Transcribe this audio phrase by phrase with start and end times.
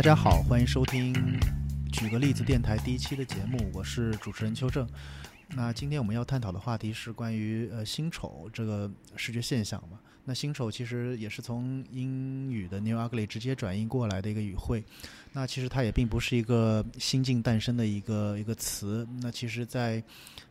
[0.00, 1.12] 大家好，欢迎收听
[1.92, 4.88] 《举个例子》电台第一期的节目，我是主持人邱正。
[5.50, 10.00] 那今天我们要探讨的话题是关于呃新丑这个视觉现象嘛。
[10.24, 14.82] 那新丑其实也是从英语的 New Ugly 直接转译过来的一个语汇。
[15.34, 19.06] 那其实它也并不是一个新近诞生的一个一个词。
[19.20, 20.02] 那其实，在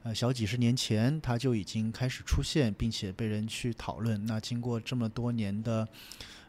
[0.04, 4.24] 呃小几十年前，它就已经开始出现，并且被人去讨论。
[4.28, 5.88] 那经过这么多年的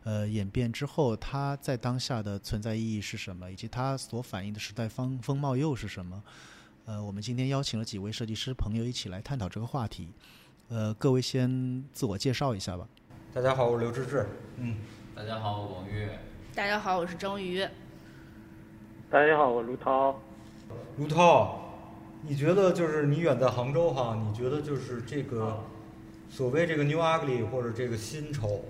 [0.05, 6.23] 呃演变之后，它在当下的存在意义是什么，以及它所反映的时代风风貌又是什么？
[6.87, 10.09] 呃，我们今天邀请了几位设计师朋友一起来探讨这个话题。
[10.69, 12.89] 呃，各位先自我介绍一下吧。
[13.33, 14.27] 大家好，我是刘志志。
[14.57, 14.77] 嗯，
[15.15, 16.19] 大家好，我王月。
[16.55, 17.65] 大家好，我是张瑜。
[19.11, 20.21] 大家好，我卢涛。
[20.97, 21.61] 卢涛，
[22.23, 24.17] 你觉得就是你远在杭州哈？
[24.17, 25.63] 你觉得就是这个
[26.29, 28.65] 所谓这个 New Ugly 或者这个新丑，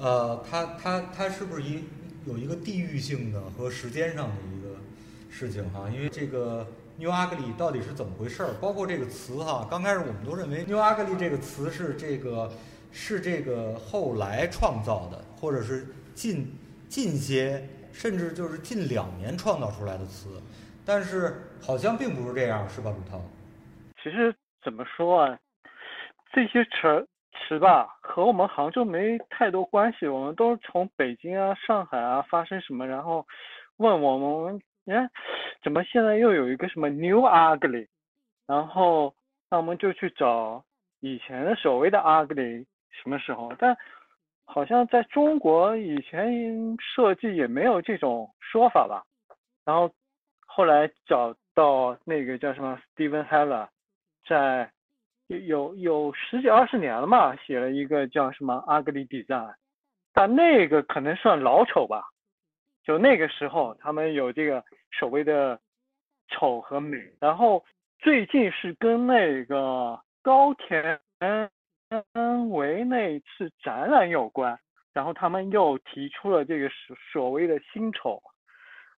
[0.00, 1.84] 呃，它它它是不是一
[2.26, 4.76] 有一个地域性的和时间上的一个
[5.30, 5.88] 事情哈？
[5.90, 8.54] 因为这个 New Ugly 到底是怎么回事儿？
[8.60, 12.50] 包括这个词哈，刚开始我们都认为 New Ugly 这个词是这个。
[12.92, 16.52] 是这个后来创造的，或者是近
[16.88, 20.42] 近些，甚至就是近两年创造出来的词，
[20.84, 23.22] 但是好像并不是这样，是吧，鲁涛？
[24.02, 24.34] 其实
[24.64, 25.38] 怎么说啊，
[26.32, 27.06] 这些词
[27.50, 30.06] 词吧，和我们杭州没太多关系。
[30.06, 33.26] 我们都从北京啊、上海啊发生什么，然后
[33.78, 35.10] 问我们，我们你看
[35.60, 37.88] 怎么现在又有一个什么 New Ugly，
[38.46, 39.12] 然后
[39.50, 40.64] 那我们就去找
[41.00, 42.66] 以前的所谓的 Ugly。
[42.92, 43.52] 什么时候？
[43.58, 43.76] 但
[44.44, 49.02] 好像在中国以前设计也没有这种说法吧。
[49.64, 49.90] 然后
[50.46, 53.66] 后来找到那个叫什么 Steven Heller，
[54.28, 54.70] 在
[55.38, 59.54] 有有十几二十年了嘛，写了一个叫什么阿格里比赞
[60.12, 62.02] 但那个可能算老丑吧。
[62.84, 65.58] 就那个时候他们有这个所谓的
[66.28, 66.98] 丑和美。
[67.20, 67.64] 然后
[67.98, 71.00] 最近是跟那个高田。
[72.06, 74.56] 跟为那次展览有关，
[74.94, 78.22] 然后他们又提出了这个所所谓的新丑，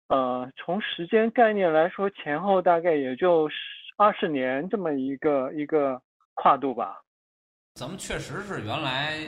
[0.09, 3.49] 呃，从时间概念来说，前后大概也就
[3.97, 6.03] 二十年这么一个一个
[6.41, 7.03] 跨度吧。
[7.75, 9.21] 咱们确实是原来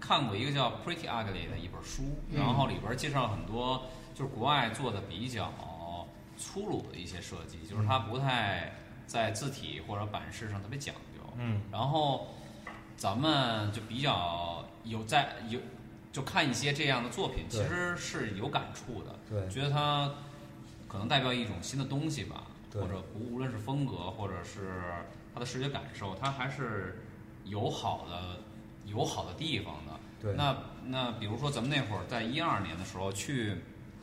[0.00, 2.02] 看过一个叫《Pretty Ugly》的一本书，
[2.34, 3.80] 然后里边介绍很多
[4.14, 5.52] 就是国外做的比较
[6.36, 8.72] 粗鲁的一些设计，就是它不太
[9.06, 11.22] 在字体或者版式上特别讲究。
[11.38, 12.26] 嗯，然后。
[12.98, 15.60] 咱们就比较有在有，
[16.12, 19.14] 就看一些这样的作品，其实是有感触的。
[19.28, 20.10] 对，觉得它
[20.88, 24.94] 可能代表一种新的东西吧，或者不无论是风格或者是
[25.36, 26.98] 它的视觉感受，它还是
[27.44, 28.40] 有好的
[28.86, 29.92] 有好的地方的。
[30.18, 33.54] 对，那那比如说咱们那会儿在一二年的时候去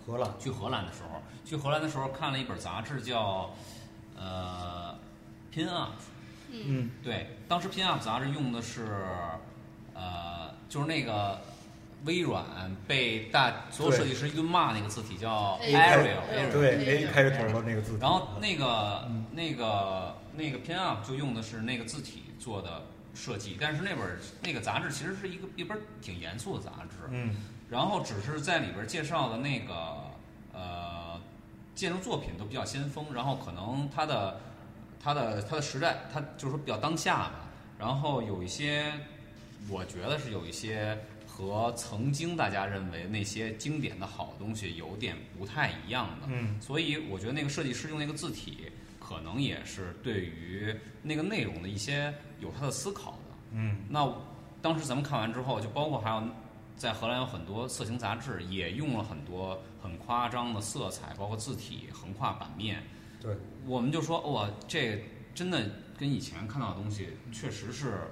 [0.05, 3.49] 荷兰，去荷兰的时候，去荷兰的时候看了一本杂志叫
[4.15, 4.95] 呃
[5.51, 5.93] Pin Up。
[6.51, 9.03] 嗯，对，当时 Pin Up 杂志用的是，
[9.95, 11.41] 呃，就是那个
[12.05, 12.45] 微软
[12.87, 17.97] 被大所有设计师一顿骂那个字体叫 Arial，对 A 开头的那个字体。
[17.99, 27.07] 然后那个那个那个 Pin Up 就用的是那个字体做的设计，但是那本那个杂志其实是一个一本挺严肃的杂志。
[27.11, 27.35] 嗯。
[27.69, 29.97] 然后只是在里边介绍的那个
[30.53, 31.19] 呃
[31.73, 34.39] 建筑作品都比较先锋，然后可能它的。
[35.05, 37.49] 它的它的时代，它就是说比较当下吧。
[37.77, 38.93] 然后有一些，
[39.67, 46.27] 我觉得是有一些和曾经大家认为那些经典的好东西有点不太一样的。
[46.29, 46.55] 嗯。
[46.61, 48.71] 所以我觉得那个设计师用那个字体，
[49.05, 53.35] 可能也是对于那个内容的一些有他的思考的。
[53.51, 53.77] 嗯。
[53.89, 54.09] 那
[54.61, 56.23] 当时咱们看完之后，就包括还有
[56.77, 62.81] 在荷兰有很多色情杂志，也用了很多很夸张的色彩，包括字体横跨版面。
[63.19, 65.03] 对，我们就说哇，这
[65.35, 68.07] 真的跟以前看到的东西确实是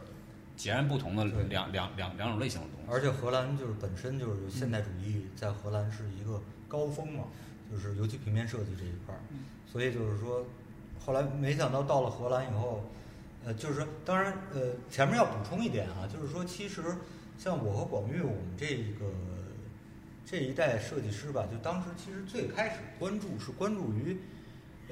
[0.56, 2.92] 截然不同的两两两两种类型的东西。
[2.92, 7.24] 而且荷兰就是本身就是现代主义在荷兰是一个高峰嘛，
[7.72, 9.20] 就是尤其平面设计这一块儿，
[9.66, 10.46] 所以就是说，
[11.06, 12.84] 后来没想到到了荷兰以后，
[13.46, 16.82] 呃，就是说，当然呃，前面要补充一点啊，就是说，其实
[17.38, 19.12] 像我和广玉我们这个
[20.26, 24.18] 这一代设计师吧，就当时其实最开始关注是关注于。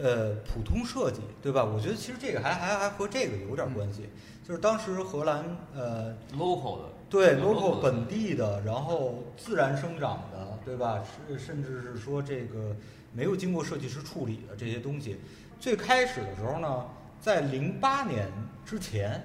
[0.02, 1.66] 呃，普通设计，对吧？
[1.66, 4.04] 我觉得其实这个还还还和这个有点关系，
[4.48, 5.44] 就是当时荷兰
[5.76, 11.04] 呃，local 的，对 local 本地的，然后自然生长的，对吧？
[11.28, 12.74] 是甚至是说这个
[13.12, 15.18] 没有经过设计师处理的这些东西，
[15.60, 16.86] 最开始的时候呢，
[17.20, 18.28] 在零八年
[18.66, 19.22] 之前，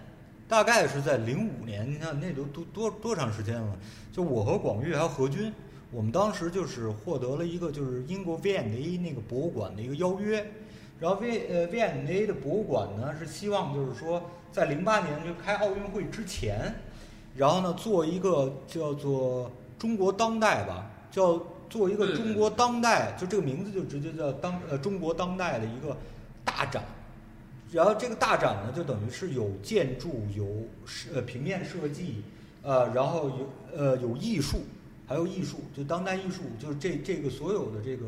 [0.49, 3.79] 大概是在零五年，你看那都多多多长时间了？
[4.13, 5.53] 就我和广玉还有何军，
[5.93, 10.45] 我们当时就是获得了一个就是英国 V&A 那个博物馆的一个邀约，
[10.99, 16.75] 然后 V 呃 V&A 的博物馆呢是希望就是说在零八年就开奥运会之前，
[17.37, 21.41] 然后呢做一个叫做中国当代吧，叫
[21.71, 25.97] 做一个中国当代，就这个名字就直接叫当呃中国当代的一个
[26.44, 26.85] 大展。
[27.73, 30.46] 然后这个大展呢，就等于是有建筑、有
[30.87, 32.23] 设呃平面设计，
[32.62, 34.58] 呃，然后有呃有艺术，
[35.08, 38.06] 还有艺术，就当代艺术，就是这这个所有的这个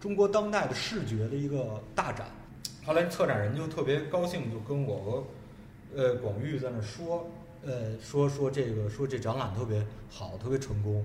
[0.00, 2.28] 中国当代的视觉的一个大展。
[2.86, 5.24] 后来策展人就特别高兴，就跟我和
[5.94, 7.28] 呃广玉在那说，
[7.62, 11.04] 呃说说这个说这展览特别好，特别成功。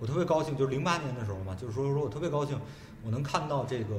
[0.00, 2.58] 我特别高兴，就是零八年的时候嘛，就是说说我特别高兴，
[3.04, 3.94] 我能看到这个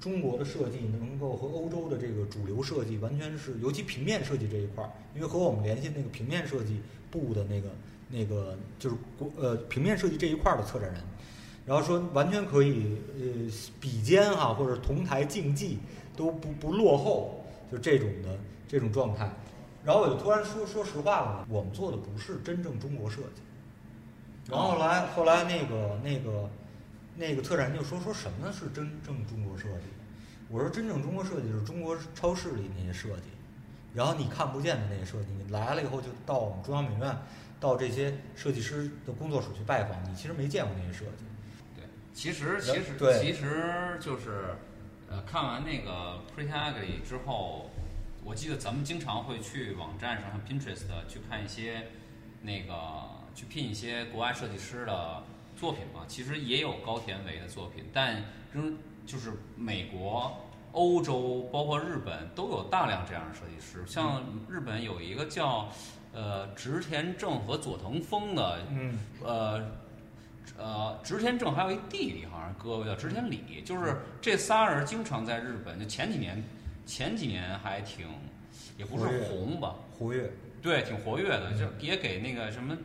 [0.00, 6.80] 中国的设计能够和欧洲的这个主流设计完全是，尤其平面设计这一块儿，因为和我们联系那个平面设计
[7.10, 7.68] 部的那个
[8.08, 11.02] 那个就是国呃平面设计这一块儿的策展人，
[11.66, 15.78] 然后说完全可以呃比肩哈、或者同台竞技
[16.16, 19.30] 都不不落后，就这种的这种状态。
[19.84, 23.42] 然后我就突然说说实话了，我们做的不是真正中国设计。
[24.50, 26.50] 然后后来后来那个那个
[27.20, 29.84] 那个策展就说说什么是真正中国设计？
[30.48, 33.24] 我说真正中国设计就是中国超市里那些设计，
[33.92, 37.14] 然后你看不见的那些设计，你来了以后就到我们中央美院，
[37.60, 41.24] 到这些设计师的工作室去拜访，你其实没见过那些设计。
[41.76, 41.84] 对，
[42.14, 44.56] 其实其实对其实就是，
[45.10, 47.70] 呃，看完那个 Pretty Ugly 之后，
[48.24, 51.86] 我记得咱们经常会去网站上，像 Pinterest 去看一些
[52.40, 52.74] 那个
[53.34, 55.22] 去聘一些国外设计师的
[55.60, 56.04] 作品嘛。
[56.08, 58.76] 其实也有高田唯的作品，但仍
[59.06, 60.34] 就是美国、
[60.72, 63.84] 欧洲，包括日本都有大量这样的设计师。
[63.86, 65.68] 像日本有一个叫
[66.14, 69.70] 呃植田正和佐藤丰的嗯，呃，
[70.58, 76.42] 呃，植田正还有一弟弟，好像哥哥叫植田理，就是这仨人经常在日本，就前几年，
[76.86, 78.06] 前几年还挺，
[78.76, 80.30] 也不是红吧，活跃。
[80.62, 82.76] 对，挺活跃的，就也给那个什么，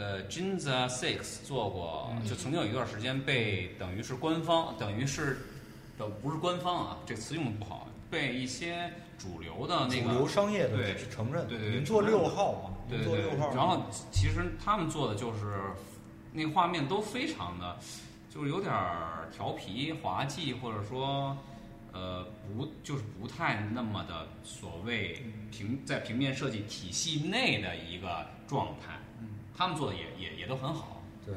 [0.00, 5.36] 呃，Ginza Six 做过，就曾经有一段时间被等于是官方，等于是，
[5.98, 15.60] 呃，不是官方啊，这词用的不好，被一些主流的那个主个流商业的对承认，对对对您做六号嘛，对对对您做六号，然后其实他们做的就是
[16.32, 17.76] 那画面都非常的，
[18.30, 21.36] 就是有点儿调皮滑稽，或者说
[21.92, 22.24] 呃
[22.56, 28.98] 不就是不太那么的所谓平在平面设计体系内的一个状态。
[29.60, 31.02] 他们做的也也也都很好。
[31.26, 31.34] 对，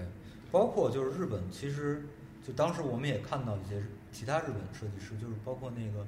[0.50, 2.06] 包括就是日本，其实
[2.48, 3.84] 就当时我们也看到一些
[4.14, 6.08] 其他日本设计师，就是包括那个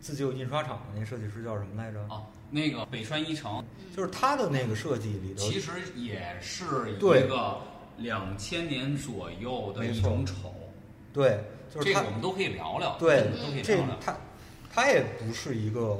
[0.00, 2.00] 自救印刷厂的那设计师叫什么来着？
[2.08, 3.62] 哦，那个北川一成
[3.94, 7.58] 就是他的那个设计里头，其实也是一对个
[7.98, 10.54] 两千年左右的一种丑，
[11.12, 13.98] 对，就是他这个我们都可以聊聊，对这个都可以聊聊。
[14.00, 14.16] 他
[14.72, 15.98] 他也不是一个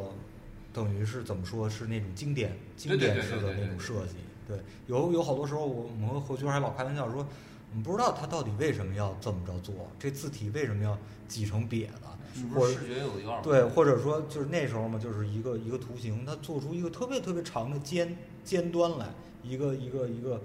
[0.72, 4.14] 等于是怎么说是那种经典经典式的那对对对对种设计。
[4.46, 7.26] 对，有有好多时候我我们和何军还老开玩笑说，
[7.70, 10.96] 我们不知道他到底为什么要这么着做，这字体为什么要
[11.26, 12.00] 挤成瘪的，
[12.34, 19.08] 是不是视觉有有点对，或者说就是那时候嘛，就是一个一个图形，它做出一个特别特别长的尖尖端来，
[19.42, 20.40] 一个一个一个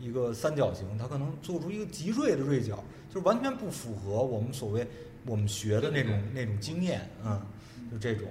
[0.00, 4.86] 一个三角形，它可能做出一个极锐的锐角，就是完全不符合我们所谓
[5.26, 7.40] 我们学的那种那种经验，嗯，
[7.90, 8.28] 就这种。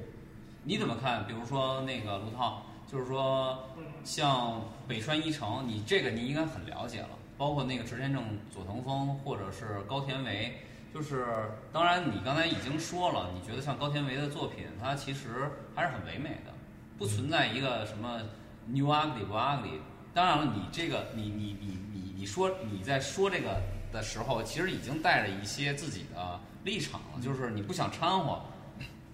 [0.66, 1.26] 你怎么看？
[1.28, 3.70] 比如说那个卢涛，就是说
[4.04, 10.54] 像北川一成，你这个你应该很了解了，包括那个池田正、佐藤丰或者是高田唯，
[10.94, 11.26] 就是
[11.72, 16.54] 当然你刚才已经说了，你觉得像高田唯的作品，它其实还是很唯美的，
[16.98, 18.22] 不存在一个什么
[18.68, 19.80] new ugly 不 ugly。
[20.14, 23.60] 当然了，你这个你你你你你说你在说这个
[23.92, 28.42] 的时候，其实已经带着一些自己的立场了，就是你不想掺和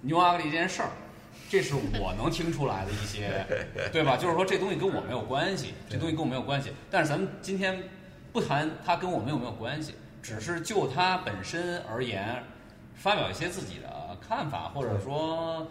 [0.01, 0.89] new ugly 这件事儿。
[1.49, 3.43] 这是我能听出来的一些，
[3.91, 4.15] 对吧？
[4.15, 6.71] 就是说这东西跟我没有关系，这东西跟我没有关系。
[6.91, 7.81] 但是咱们今天
[8.31, 12.43] 不谈它跟我们有没有关系，只是就它本身而言，
[12.93, 15.67] 发表一些自己的看法，或者说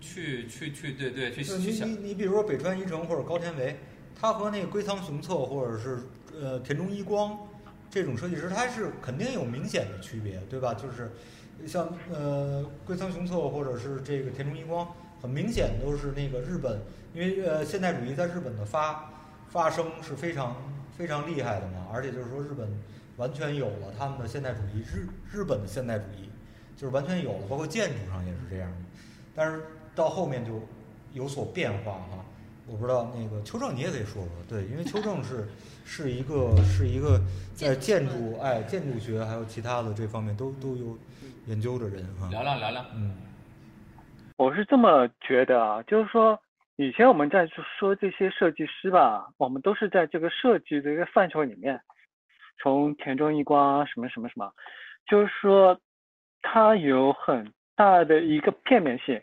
[0.00, 3.78] 去去去对对去去想你你比如说北川一成或者高天维，
[4.20, 6.00] 他和那个龟仓雄策或者是
[6.40, 7.38] 呃田中一光
[7.88, 10.74] 这种设计师，他是肯定有明显的区别，对吧？
[10.74, 11.12] 就是
[11.66, 14.88] 像呃龟仓雄策或者是这个田中一光，
[15.20, 16.80] 很明显都是那个日本，
[17.14, 19.10] 因为呃现代主义在日本的发
[19.48, 20.56] 发生是非常
[20.96, 22.68] 非常厉害的嘛，而且就是说日本
[23.16, 26.28] 完全有了他们的现代主义，日日本的现代主义
[26.76, 28.76] 就是完全有了，包括建筑上也是这样的，
[29.34, 29.62] 但是
[29.94, 30.62] 到后面就
[31.12, 32.24] 有所变化哈。
[32.64, 35.48] 我不知道那个邱正你也可以说说，对，因为邱正是
[35.84, 37.20] 是一个是一个
[37.54, 40.96] 在建筑哎建筑学还有其他的这方面都都有
[41.46, 42.28] 研究的人哈。
[42.30, 43.14] 聊聊聊聊，嗯。
[44.36, 46.38] 我是这么觉得啊，就是说，
[46.76, 47.46] 以前我们在
[47.78, 51.80] 说这些设计师吧，我们都是在这个设计的一个范畴里面，
[52.60, 54.52] 从田中一光啊什么什么什么，
[55.06, 55.78] 就是说，
[56.40, 59.20] 它有很大的一个片面性，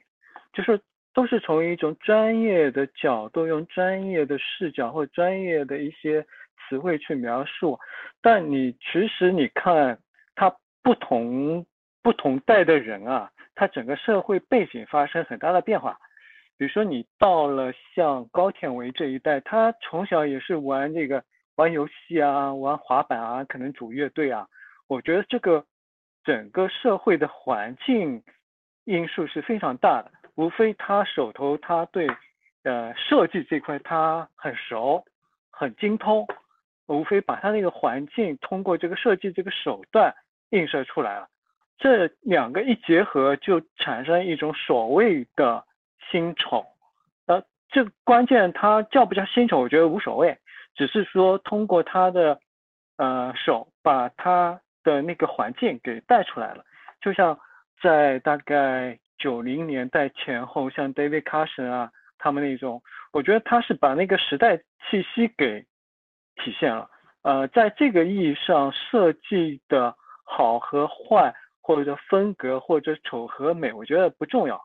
[0.54, 0.80] 就是
[1.14, 6.26] 都是从一种专业的角度，用专业的视角或专业的一些
[6.68, 7.78] 词汇去描述，
[8.22, 10.00] 但你其实你看，
[10.36, 11.66] 它不同
[12.02, 13.32] 不同代的人啊。
[13.56, 16.00] 他整个社会背景发生很大的变化，
[16.58, 21.22] 比如说你到了像高田唯这一代，他从小也是玩这个
[21.56, 24.48] 玩游戏啊，玩滑板啊，可能组乐队啊。
[24.88, 25.66] 我觉得这个
[26.24, 28.24] 整个社会的环境
[28.86, 32.08] 因素是非常大的，无非他手头他对
[32.64, 35.04] 呃设计这块他很熟，
[35.52, 36.26] 很精通，
[36.88, 40.16] 无非把他那个环境通过这个设计这个手段
[40.52, 41.28] 映射出来了。
[41.80, 45.64] 这两个一结合，就产生一种所谓的
[46.12, 46.66] 新丑。
[47.26, 50.38] 呃，这关键它叫不叫新丑，我觉得无所谓，
[50.76, 52.38] 只是说通过他的
[52.98, 56.66] 呃手，把他的那个环境给带出来了。
[57.00, 57.40] 就像
[57.82, 62.84] 在大概九零年代前后，像 David Carson 啊，他们那种，
[63.14, 65.62] 我觉得他是把那个时代气息给
[66.36, 66.90] 体现了。
[67.22, 69.96] 呃，在这个意义上，设计的
[70.26, 71.34] 好和坏。
[71.70, 74.60] 或者风格，或者丑和美，我觉得不重要，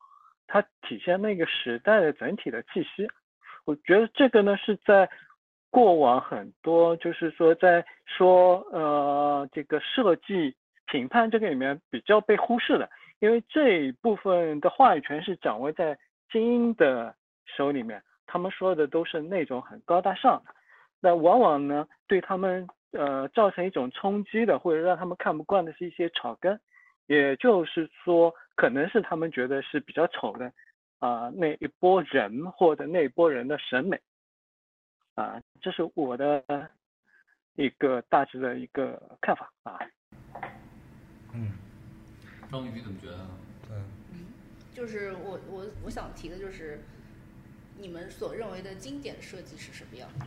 [0.47, 3.07] 它体现那个时代的整体的气息。
[3.67, 5.07] 我觉得这个呢是在
[5.69, 10.57] 过往很多，就是说在说呃这个设计
[10.87, 15.99] 评判这个里面比较被忽视的，因为这一部分的话语权是掌握在
[16.33, 20.55] 精英的手里面，他们说的都是那种很高大上的，
[21.03, 26.59] 那往往呢对他们呃造成一种冲击的，或者让他们看不惯的是一些草根。
[27.07, 30.51] 也就是说，可能是他们觉得是比较丑的
[30.99, 34.01] 啊那一波人或者那一波人的审美
[35.15, 36.43] 啊，这是我的
[37.57, 39.79] 一个大致的一个看法啊。
[41.35, 41.53] 嗯，
[42.51, 43.19] 张宇怎么觉得？
[43.69, 43.77] 对，
[44.13, 44.27] 嗯，
[44.73, 46.81] 就是我我我想提的就是，
[47.77, 50.27] 你们所认为的经典设计是什么样的？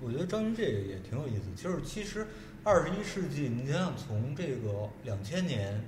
[0.00, 2.26] 我觉得张云这个也挺有意思，就是其实。
[2.64, 5.82] 二十一世纪，你想想从这个两千年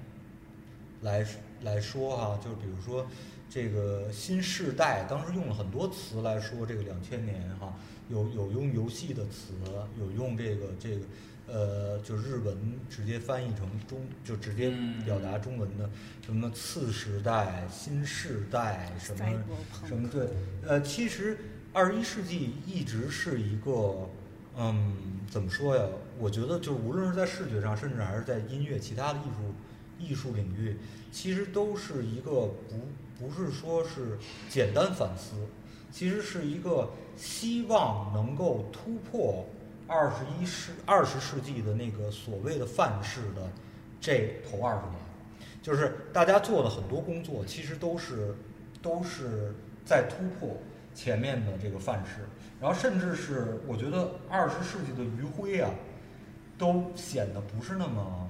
[1.02, 1.26] 来
[1.62, 3.06] 来说哈，就比如说
[3.50, 7.74] 这个新世代，当时用了很多词来说这个两千年哈，
[8.08, 9.52] 有有用游戏的词，
[9.98, 11.00] 有用这个这个
[11.48, 12.56] 呃，就日文
[12.88, 14.72] 直接翻译成中，就直接
[15.04, 15.90] 表达中文的
[16.24, 19.26] 什么次时代、新世代什么
[19.86, 20.28] 什么对，
[20.66, 21.36] 呃，其实
[21.74, 24.08] 二十一世纪一直是一个。
[24.62, 24.92] 嗯，
[25.30, 25.82] 怎么说呀？
[26.18, 29.54] 我觉得就是无论是在视觉上，甚至还是在音乐其他的艺术
[29.98, 30.76] 艺术领域，
[31.10, 32.30] 其实都是一个
[32.68, 32.88] 不
[33.18, 34.18] 不是说是
[34.50, 35.36] 简单反思，
[35.90, 39.46] 其实是一个希望能够突破
[39.86, 43.50] 二十一世二十世纪的那个所谓的范式的
[43.98, 45.00] 这头二十年，
[45.62, 48.34] 就是大家做的很多工作，其实都是
[48.82, 49.54] 都是
[49.86, 50.58] 在突破
[50.94, 52.26] 前面的这个范式。
[52.60, 55.70] 然后甚至是我觉得二十世纪的余晖啊，
[56.58, 58.28] 都显得不是那么，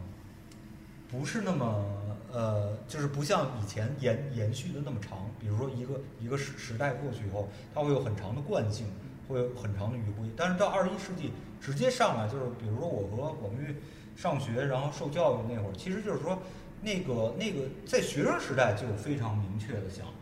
[1.11, 1.85] 不是那么
[2.33, 5.29] 呃，就是不像以前延延续的那么长。
[5.41, 8.87] 比如说一个一个时时代过去以后，它会有很长的惯性，
[9.27, 10.31] 会有很长的余晖。
[10.37, 13.75] 但是到二十一世纪直接上来，就是比如说我和广玉
[14.15, 16.39] 上学，然后受教育那会儿，其实就是说
[16.83, 20.13] 那个那个在学生时代就有非常明确的想法。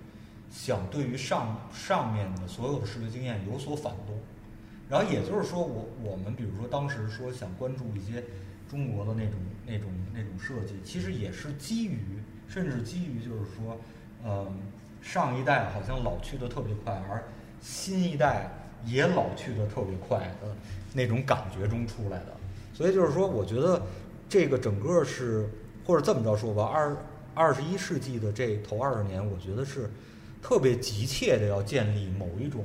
[0.51, 4.19] 想对于上上面的所有的视觉经验有所反动，
[4.89, 8.25] 然后也就是说，我我们比如说当时说想关注一些
[8.69, 9.35] 中国的那种
[9.67, 11.99] 那种那种设计，其实也是基于，
[12.49, 13.79] 甚至基于就是说，
[14.25, 14.59] 嗯，
[15.03, 17.23] 上一代好像老去的特别快，而
[17.61, 18.51] 新一代
[18.87, 20.57] 也老去的特别快的
[20.95, 22.35] 那种感觉中出来的。
[22.73, 23.83] 所以就是说，我觉得
[24.29, 25.47] 这个整个是，
[25.85, 26.97] 或者这么着说吧，二
[27.35, 29.91] 二十一世纪的这头二十年，我觉得是。
[30.41, 32.65] 特别急切的要建立某一种，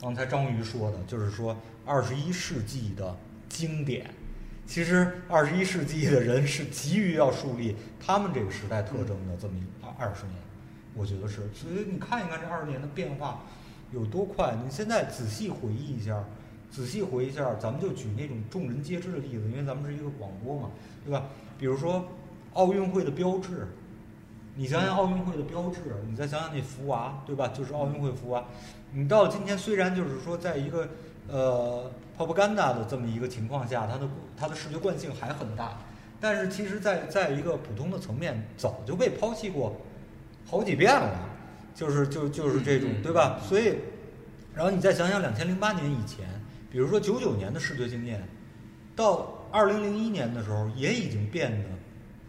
[0.00, 3.16] 刚才章鱼说的，就是说二十一世纪的
[3.48, 4.10] 经典。
[4.66, 10.36] 其实二十一世纪的人是急于要树立他们这个时代特征的这么一二二十年，
[10.94, 11.36] 我觉得是。
[11.52, 13.42] 所以你看一看这二十年的变化
[13.92, 14.56] 有多快。
[14.64, 16.24] 你现在仔细回忆一下，
[16.70, 20.70] 仔细回忆一下，咱们就举那种众人皆知的例子，因为咱们是一个广播嘛，
[21.04, 21.24] 对吧？
[21.58, 22.04] 比如说
[22.54, 23.68] 奥运会的标志。
[24.54, 27.48] 你想想奥运会的标志，你再想想那福娃，对吧？
[27.48, 28.44] 就是奥运会福娃。
[28.92, 30.86] 你到今天虽然就是说在一个
[31.26, 34.06] 呃 propaganda 的这么一个情况下，它的
[34.36, 35.78] 它的视觉惯性还很大，
[36.20, 39.74] 但是其实在在一个普通的层面早就被抛弃过
[40.46, 41.18] 好几遍了，
[41.74, 43.40] 就是就就是这种对吧？
[43.42, 43.76] 所以，
[44.54, 46.26] 然后你再想想两千零八年以前，
[46.70, 48.22] 比如说九九年的视觉经验，
[48.94, 51.68] 到二零零一年的时候也已经变得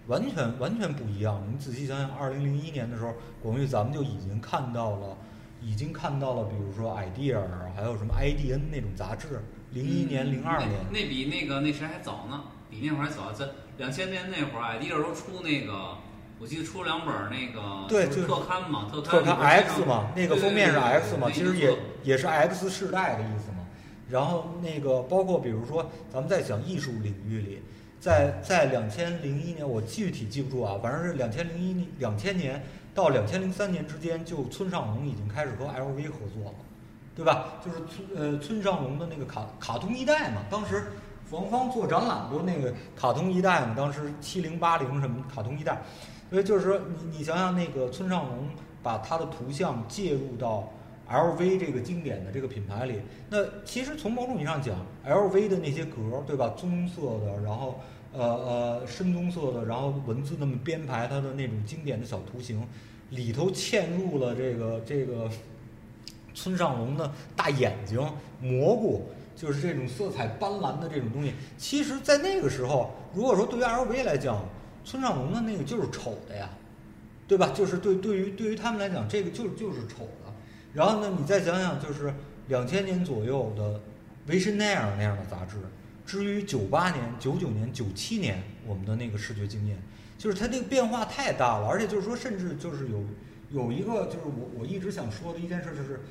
[0.08, 1.42] 完全完全不一样。
[1.52, 5.18] 你仔细想想，二零零一年的时候，广域咱们就已经看到了，
[5.62, 7.40] 已经看到了，比如说 idea，
[7.76, 9.42] 还有什么 IDN 那种杂志，
[9.72, 10.72] 零一年、零二年。
[10.72, 13.32] 嗯那那比那个那谁还早呢，比那会儿还早。
[13.32, 15.98] 在两千年那会儿，idea 都出那个，
[16.40, 23.60] 我记得出两本那个对就特刊嘛，特特刊刊里边 X 嘛，那个封面是 X 嘛，其实也也是 X 世代的意思嘛。
[24.10, 27.62] 然后那个包括比如说，咱们在讲艺术领域里，
[28.04, 32.62] 在在两千零一年，我具体记不住啊，反正是两千零一两千年
[32.94, 36.54] 到两千零三年之间，就村上隆已经开始和 LV 合作了，
[37.16, 37.54] 对吧？
[37.64, 40.84] 就是村呃村上隆的那个卡卡通一代嘛，当时
[41.32, 45.82] 王芳做展览不那个卡通一代嘛，当时七零八零什么卡通一代，
[46.30, 48.50] 所以就是说你你想想那个村上隆
[48.84, 50.70] 把他的图像介入到
[51.14, 56.56] LV 这个经典的这个品牌里，那其实从某种意义上讲，LV 的那些格儿，对吧？
[56.58, 57.80] 棕色的，然后
[58.12, 62.68] 呃呃深棕色的，然后文字那么编排它的那种经典的小图形，
[63.12, 65.30] 里头嵌入了这个这个
[66.34, 68.00] 村上隆的大眼睛、
[68.42, 69.04] 蘑菇，
[69.36, 71.32] 就是这种色彩斑斓的这种东西。
[71.60, 74.44] 其实，在那个时候，如果说对于 LV 来讲，
[74.84, 76.50] 村上隆的那个就是丑的呀，
[77.28, 77.52] 对吧？
[77.54, 80.08] 就是对对于对于他们来讲，这个就就是丑。
[80.74, 82.14] 然后呢，你再想想，就是
[82.48, 83.80] 两千年左右的
[84.28, 85.58] 维什奈尔那样的杂志，
[86.06, 89.78] 至于九八年、九九年、九七年我们的那个视觉经验，
[90.18, 93.04] 就是它这个变化太大了，而且就是说，甚至就是有
[93.52, 96.02] 有一个就是我我一直想说的一件事就是，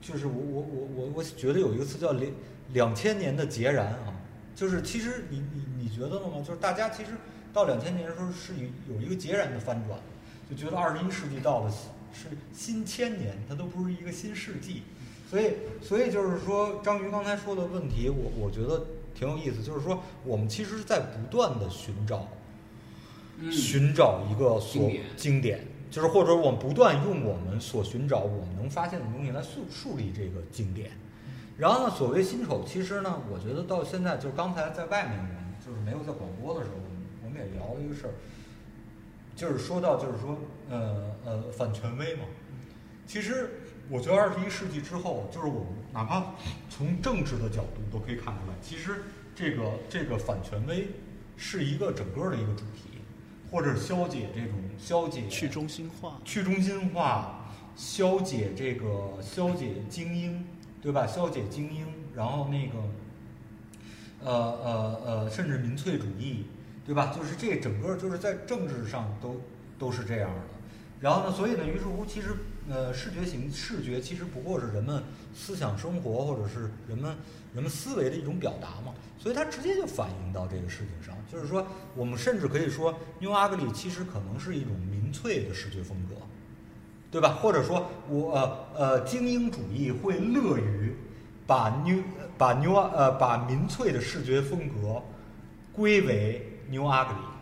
[0.00, 2.32] 就是我我我我我觉得有一个词叫两
[2.72, 4.14] 两千年的截然啊，
[4.54, 6.42] 就是其实你你你觉得了吗？
[6.42, 7.10] 就是大家其实
[7.52, 9.98] 到两千年的时候是有有一个截然的翻转，
[10.48, 11.72] 就觉得二十一世纪到了
[12.16, 14.82] 是新千年，它都不是一个新世纪，
[15.30, 15.52] 所以
[15.82, 22.26] 所以就是说章鱼刚才说的问题，我我觉得挺有意思，就是说我们其实是在不断的寻找。
[23.38, 30.90] 嗯寻找一个所经典经典，就是或者我们不断用我们所寻找我们能发现的东西来树树立这个经典。
[31.58, 38.14] 然后呢，所谓新丑，其实呢，我觉得到现在就是刚才在外面我们就是没有在广播的时候，我们我们也聊了一个事儿，
[39.36, 40.36] 就是说到就是说
[40.68, 42.22] 呃呃反权威嘛。
[43.06, 46.34] 其实我觉得二十一世纪之后，就是我们哪怕
[46.68, 49.02] 从政治的角度都可以看出来，其实
[49.34, 50.88] 这个这个反权威
[51.36, 52.98] 是一个整个的一个主题，
[53.48, 57.46] 或者消解这种消解去中心化，去中心化，
[57.76, 60.44] 消解这个消解精英，
[60.82, 61.06] 对吧？
[61.06, 62.82] 消解精英，然后那个，
[64.24, 66.46] 呃呃呃，甚至民粹主义，
[66.86, 67.12] 对吧？
[67.14, 69.40] 就是这整个就是在政治上都
[69.78, 70.40] 都是这样的。
[71.00, 72.28] 然后呢，所以呢，于是乎，其实
[72.70, 75.02] 呃，视觉形视觉其实不过是人们
[75.34, 77.14] 思想生活或者是人们
[77.52, 81.14] 人们思维的一种表达嘛，所以它直接就反映到这个事情上。
[81.30, 86.14] 就是说，我们甚至可以说，New Ugly 其实可能是一种民粹的视觉风格，
[87.10, 87.38] 对吧？
[87.42, 90.94] 或者说我呃呃，精英主义会乐于
[91.46, 92.02] 把 New
[92.38, 95.02] 把 New 呃把民粹的视觉风格
[95.74, 97.36] 归为 New Ugly。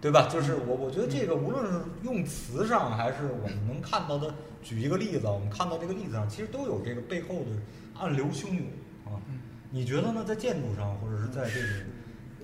[0.00, 0.28] 对吧？
[0.30, 8.66] 就是我，我觉得这个无论是用词上，还是我们能看到的，举一个例子，我们看到这个例子上，其实都有这个背后的暗流汹涌
[9.06, 9.16] 啊。
[9.70, 10.22] 你觉得呢？
[10.22, 11.70] 在建筑上，或者是在这种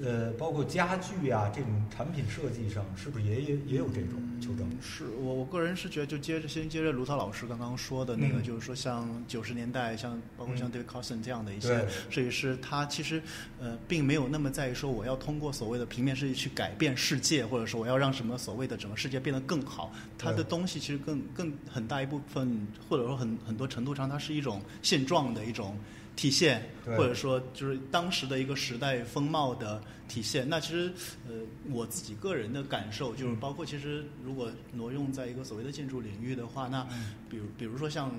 [0.02, 4.66] 呃，包括家具啊、这种产品设计上，是不是也也也有这种求证？
[4.80, 13.22] 是我我个人是觉得，就接着先接着卢涛老师刚刚说的那个，嗯就是说像九十年代，像包括像嗯 David Carson 这样的一些对设计师，他其实
[13.60, 19.92] 呃并没有那么在意说我要通过所谓的平面设计去改变世界，或者说我要让什么所谓的整个世界变得更好。
[20.16, 25.76] 他的东西其实更更很大一部分，或者说很很多程度上，它是一种现状的一种。
[26.20, 30.46] 体现，或者说就是当时的一个时代风貌的体现。
[30.46, 30.92] 那其实，
[31.26, 31.34] 呃，
[31.70, 36.86] 我自己个人的感受就是，包括其实如果挪用在一个所谓的建筑领域的话，那
[37.30, 38.14] 比如比如说像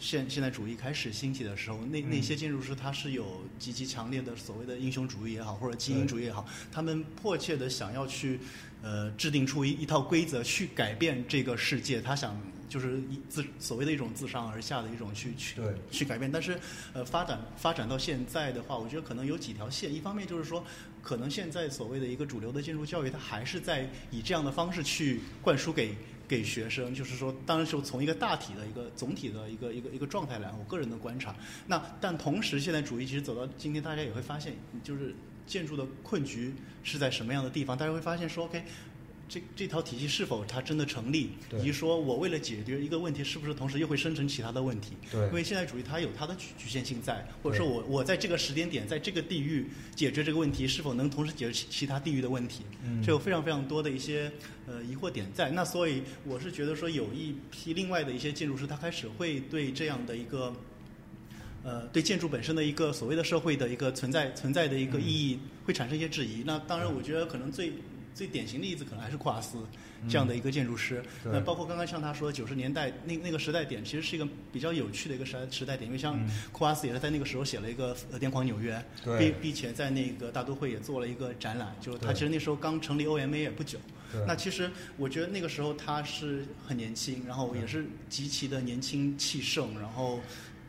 [0.00, 8.40] 现现代主义开始兴起的时候，那那些建筑师他是有极其强烈的所谓的英雄主义也好，或者精英主义也好，他们迫切的想要去
[8.80, 12.34] 呃制定出一一套规则去改变这个世界，他想。
[12.68, 16.58] 就是一自所谓的一种自上而下的一种去去对去改变，但是
[16.92, 20.64] 呃发展发展到现在的话，我觉得可能有几条线，一方面就是说，
[21.02, 25.94] 可能现在所谓的一个主流的建筑教育，它还是在以这样的方式去灌输给
[26.26, 31.34] 给学生，就是说，当然就从一个大体的一个总体的一个一个一个状态来，我个人的观察。
[31.66, 35.14] 那但同时，现代主义其实走到今天，大家也会发现，就是
[35.46, 37.76] 建筑的困局是在什么样的地方？
[37.76, 38.64] 大家会发现说，OK。
[39.28, 44.92] 这这套体系是否它真的成立，对以及说我为了解决一个问题，是不是同时又会生成其他的问题？
[45.10, 52.62] 对因为现代主义它有它的局局限性在，或者说我我在这个时间点，在这个地域解决这个问题，是否能同时解决其其他地域的问题？
[52.84, 54.30] 嗯这有非常非常多的一些
[54.66, 55.50] 呃疑惑点在。
[55.50, 60.54] 那所以我是觉得说，有一批另外的一些建筑师，他开始会对这样的一个。
[61.66, 66.42] 呃，对建筑本身的一个所谓的社会的一个存在存在的一个意义，会产生一些质疑。
[66.44, 67.72] 那当然，我觉得可能最
[68.14, 69.58] 最典型的例子，可能还是库瓦斯
[70.08, 71.02] 这样的一个建筑师。
[71.22, 78.82] 对那包括刚刚像他说，九十年代那那个时代点，其实是一个比较有趣的一个时代时代点，因为像嗯库瓦斯也是在那个时候写了一个呃《癫狂纽约》，
[79.18, 83.78] 并并且在那个大都会也做了一个展览，就是他其实那时候刚成立 OMA 也不久。
[84.28, 90.20] 那其实我觉得那个时候他是很年轻，然后也是极其的年轻气盛，然后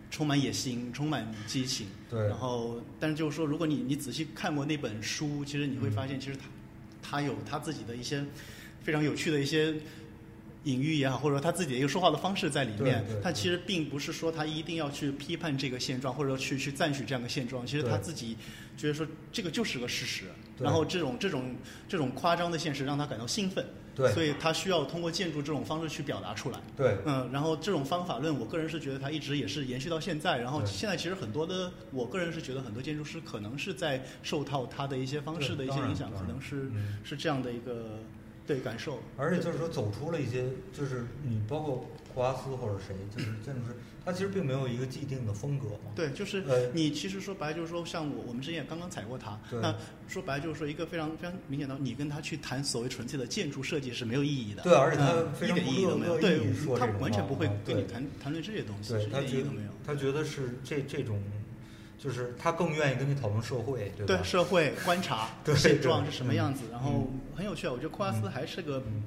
[0.10, 1.86] 充满野心，充满激情。
[2.10, 6.46] 对然后，但是就是说，如果你你仔细看过那本书，其实你会发现，其实他
[7.10, 8.24] 他有他自己的一些
[8.82, 9.74] 非常有趣的一些
[10.64, 13.06] 隐喻也好，或者说他自己的一个说话的方式在里面。
[13.22, 17.66] 他其实并不是说他一定要去批判这个现状，或者说去去赞许这样的现状。
[17.66, 18.36] 其实他自己
[18.76, 20.24] 觉得说这个就是个事实，
[20.60, 21.56] 然后这种这种
[21.88, 23.64] 这种夸张的现实让他感到兴奋。
[23.96, 26.60] 对所以他需要通过建筑这种方式去表达出来。
[26.76, 30.38] 对嗯，然后这种方法论，我个人是觉得它一直也是延续到现在。
[30.38, 38.00] 然后现在其实很多的，我个人是觉得很多建筑师可能是在受到他的一些方式的一些影响，可能是嗯是这样的一个
[38.46, 39.00] 对感受。
[39.16, 43.76] 而且就是说走出了一些，就是你包括库阿斯或者谁，就是建筑师，
[44.06, 45.92] 他其实并没有一个既定的风格嘛。
[45.94, 49.76] 对，就是呃你其实说白了就是说，像我我们之前也刚刚踩过他，对那
[50.08, 54.64] 说白了就是说一个非常非常明显的，你跟他去谈所谓纯粹的建筑设计是没有意义的。
[54.64, 56.18] 对而且他嗯一非常不点意义都没有。
[56.18, 56.40] 对，
[56.80, 59.70] 他完全不会跟你谈谈论这些东西，对他觉得点意义都没有。
[59.86, 61.22] 他觉得是这这种，
[61.98, 64.16] 就是他更愿意跟你讨论社会，对吧？
[64.16, 67.72] 对社会观察现状是什么样子，然后很有趣啊。
[67.72, 69.04] 我觉得库阿斯嗯还是个，嗯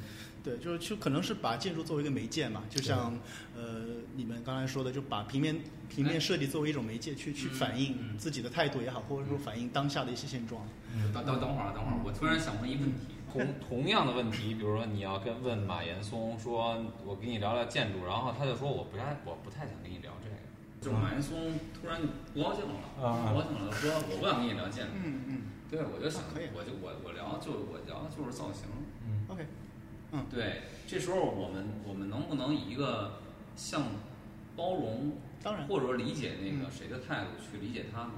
[0.48, 3.18] 对，就是就可能是把建筑作为一个媒介嘛，就像
[3.54, 3.84] 呃
[4.16, 8.16] 你们刚才说的，就把平面平面设计作为一种媒介去去嗯反映嗯。
[8.16, 10.66] 自己的态度也好，或者说反映当下的一些现状。
[10.94, 11.12] 嗯。
[11.12, 20.37] 等等等会儿啊，等会儿，我突然想问一问题，同同样的问题，比如说你要跟问马岩松说，我跟你聊聊建筑，然后他就说我不太我不太想跟你聊这个，
[20.80, 22.00] 就马岩松突然
[22.32, 25.42] 不高兴了，啊不高兴了，说我不想跟你聊建筑，嗯嗯。
[25.70, 26.46] 对，我就想，可以。
[26.56, 28.64] 我就我我聊就我聊的就是造型，
[29.04, 29.44] 嗯，OK，
[30.30, 33.20] 对，这时候我们我们能不能以一个
[33.56, 33.82] 像
[34.56, 38.12] 包容当然，或者说理解那个嗯谁的态度去理解他呢？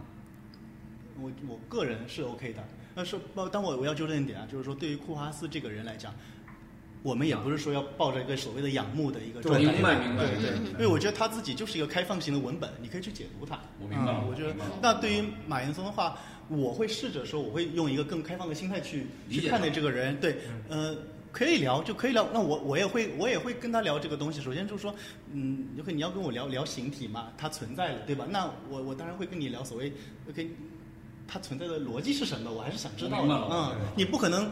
[1.21, 2.63] 我我个人是 OK 的。
[2.95, 6.15] 但是包，但我我要纠正一点啊，就是说对于库哈斯这个人来讲，
[7.03, 9.73] 我们也不是说要抱着一个所谓的仰慕的一个状态。
[9.73, 13.59] 明白明白对因为我觉得他自己就是一个开放型的文本，你可以去解读它。
[13.81, 16.17] 我明白我觉得那对于马岩松的话，
[16.49, 20.19] 我会试着说，我会用一个更开放的心态去去看待这个人。
[20.21, 20.97] 对，呃。
[21.33, 24.41] 可以聊就可以聊，那我我也会我也会跟他聊这个东西。
[24.41, 24.95] 首先就是说，
[25.33, 28.27] 嗯，OK，你要跟我聊聊形体嘛，它存在了，对吧？
[28.29, 29.93] 那我我当然会跟你聊所谓
[30.29, 30.51] OK，
[31.29, 33.49] 它存在的逻辑是什么，我还是想知道的。
[33.51, 34.51] 嗯，你不可能，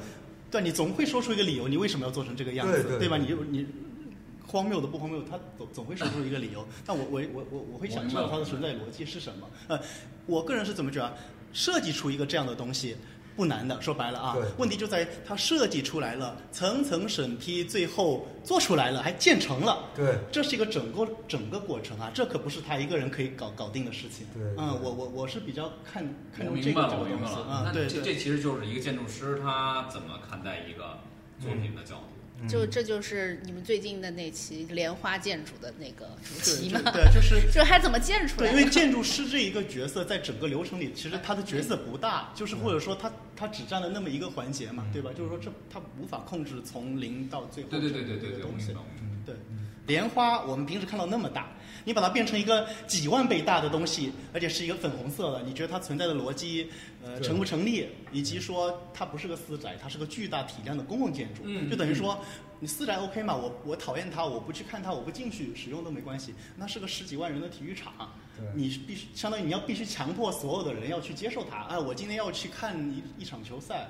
[0.51, 2.89] 对，你总会说出一个理由，你为什么要做成这个样子，吧？
[2.91, 3.67] 对对对你你
[4.47, 6.65] 荒谬的不荒谬，他总总会说出一个理由。
[6.87, 9.51] 但我我我我我会想知道它的存在逻辑是什么。
[9.67, 9.79] 呃，
[10.27, 11.17] 我个人是怎么觉得，
[11.53, 12.97] 设计出一个这样的东西。
[13.39, 19.79] 不难的，说白了啊对，问题就在于它设计出来了，层层审批，最后做出来了，还建成了。
[19.95, 24.27] 对这是一个整个整个过程啊，这可不是他一个人可以搞搞定的事情。
[24.35, 26.03] 对嗯，我我我是比较看
[26.37, 27.39] 看我重这个明白了，我这个东西明白了。
[27.47, 28.01] 啊，那对对。
[28.01, 30.99] 这这其实就是一个建筑师他怎么看待一个
[31.41, 32.18] 作品的角度。
[32.47, 36.81] 就这就是你们最近的那期莲花建筑的那个主题嘛？
[36.93, 38.59] 对，就是 就还怎么建出，来的？
[38.61, 45.11] 因为 建筑师这一个角色在整个流程里，其实他的角色不大，就是或者说他他只占了那么一个环节嘛，对吧？
[45.17, 48.75] 就是说这他无法控制从零到最后对对对这个东西
[49.27, 49.35] 对，
[49.89, 51.49] 莲花我们平时看到那么大，
[51.85, 56.71] 你把它变成一个几万倍大的东西，而且是一个粉红色的，你觉得它存在的逻辑，
[57.03, 57.89] 呃，成不成立？
[58.13, 62.23] 以及说它不是个私宅，它是个巨大体量的公共建筑，嗯就等于说
[62.61, 63.35] 你私宅 OK 嘛？
[63.35, 66.35] 我我讨厌它，我不去看它，我不进去使用都没关系。
[66.55, 68.13] 那是个十几万人的体育场，
[68.55, 71.63] 你必须相当于你要必须强迫所有的人要去接受它。
[71.65, 73.89] 哎，我今天要去看一一场球赛，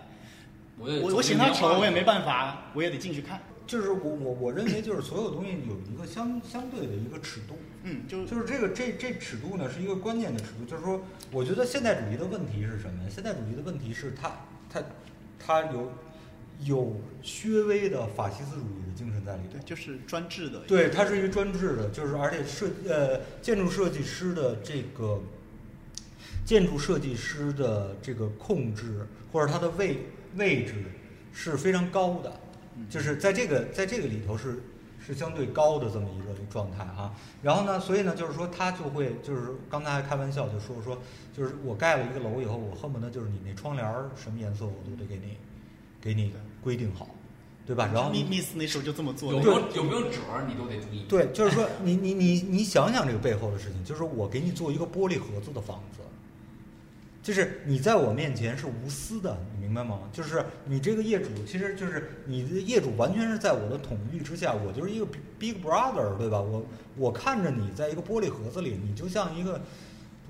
[0.78, 3.40] 我我我嫌它丑，我也没办法，我也得进去看。
[3.68, 7.54] 就是我我我认为就是所有东西有一个相相对的一个尺度，
[7.84, 11.00] 嗯，就就是这个这这尺度呢是一个关键的尺度，就是说，
[11.30, 13.08] 我觉得现代主义的问题是什么呀？
[13.08, 14.32] 现代主义的问题是它
[14.70, 14.82] 它
[15.38, 15.92] 它有
[16.64, 16.96] 有
[17.44, 19.60] 略微的法西斯主义的精神在里头对，。
[19.64, 20.60] 就是专制的。
[20.60, 25.20] 对，它是一个专制的，就是而且设呃建筑设计师的这个
[26.46, 30.72] 建筑设计师的这个控制或者他的位位置
[31.34, 32.40] 是非常高的，
[32.88, 34.62] 就是在这个在这个里头是
[35.04, 37.14] 是相对高的这么一个状态哈。
[37.42, 40.98] 然后呢，所以呢，就是说他就会就是刚才还开玩笑就说说，
[41.36, 45.36] 就是我盖了一个楼以后，我恨不得就是你那窗帘儿什么颜色我都得给你
[46.00, 47.08] 给你规定好，
[47.66, 47.90] 对吧？
[47.92, 49.38] 然后 Miss 那时候就这么做有。
[49.38, 51.04] 没有有没有褶儿，你都得注意。
[51.08, 56.00] 对，就是说你你你你想想这个背后的事情，就是说我给你做一个玻璃盒子的房子，
[57.28, 60.00] 就是你在我面前是无私的，你明白吗？
[60.10, 65.06] 就是你这个业主，其实就是你的业主完全是在我的统御之下，我就是一个
[65.38, 66.40] big brother，对吧？
[66.40, 66.64] 我
[66.96, 69.60] 我看着你在一个玻璃盒子里，你就像一个。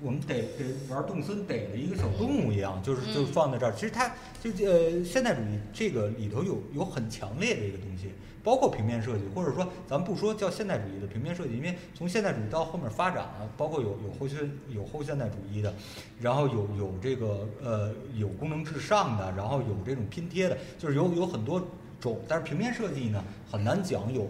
[0.01, 3.71] 我们逮逮玩动森逮的一个小动物一样，就是就放在这儿。
[3.73, 8.11] 其实它就呃现代主义这个里头有有很强烈的一个东西，
[8.43, 15.73] 包括平面设计，或者说咱们不说叫现代主义的平面设计，因为从现代主义到后面发展啊，包括有有后现有后现代主义的，
[16.19, 21.61] 然后有有这个呃有功能至上的，然后有这种拼贴的，就是有有很多
[21.99, 22.19] 种。
[22.27, 24.29] 但是平面设计呢很难讲有，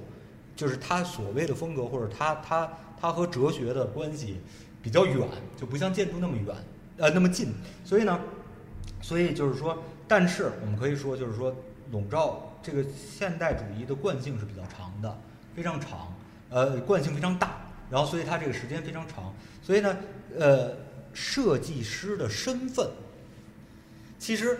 [0.56, 4.38] 就是它所谓的风格或者它它它和哲学的关系
[4.82, 6.56] 比较远，就不像建筑那么远，
[6.98, 7.54] 呃那么近。
[7.86, 8.20] 所以呢，
[9.02, 11.56] 所以就是说，但是我们可以说，就是说，
[11.92, 15.22] 笼罩这个现代主义的惯性是比较长的，
[15.56, 16.14] 非常长，
[16.50, 19.98] 呃，惯性非常大，然后所以它这个时间非常长，所以呢，
[20.38, 20.76] 呃，
[21.14, 22.90] 设计师的身份，
[24.18, 24.58] 其实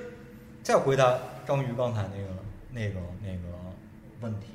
[0.64, 2.28] 再回答章鱼刚才那个
[2.72, 3.58] 那个那个
[4.22, 4.48] 问题，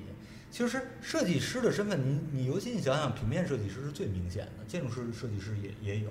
[0.50, 6.10] 其实设计师的身份，你你尤其你想想，平面设计师是最明显的，建筑师设计师也也有，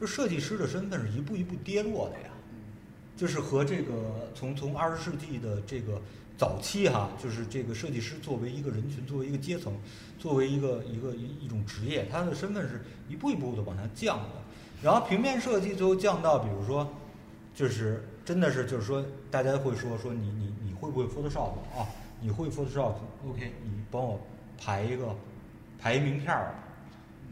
[0.00, 2.30] 就设计师的身份是一步一步跌落的呀。
[3.16, 6.02] 就是和这个从从二十世纪的这个
[6.36, 9.72] 早期哈，就是这个设计师作为一个人群，作为一个阶层，
[10.18, 14.30] 作为一个一个一一种职业，他的身份是一步一步的往下降的。
[14.82, 16.92] 然后平面设计最后降到，比如说，
[17.54, 21.86] 就是真的是就是说，大家会说说你你你会不会 Photoshop 啊？
[22.20, 24.20] 你会 Photoshop？OK，你帮我
[24.58, 25.14] 排一个
[25.80, 26.54] 排一名片儿。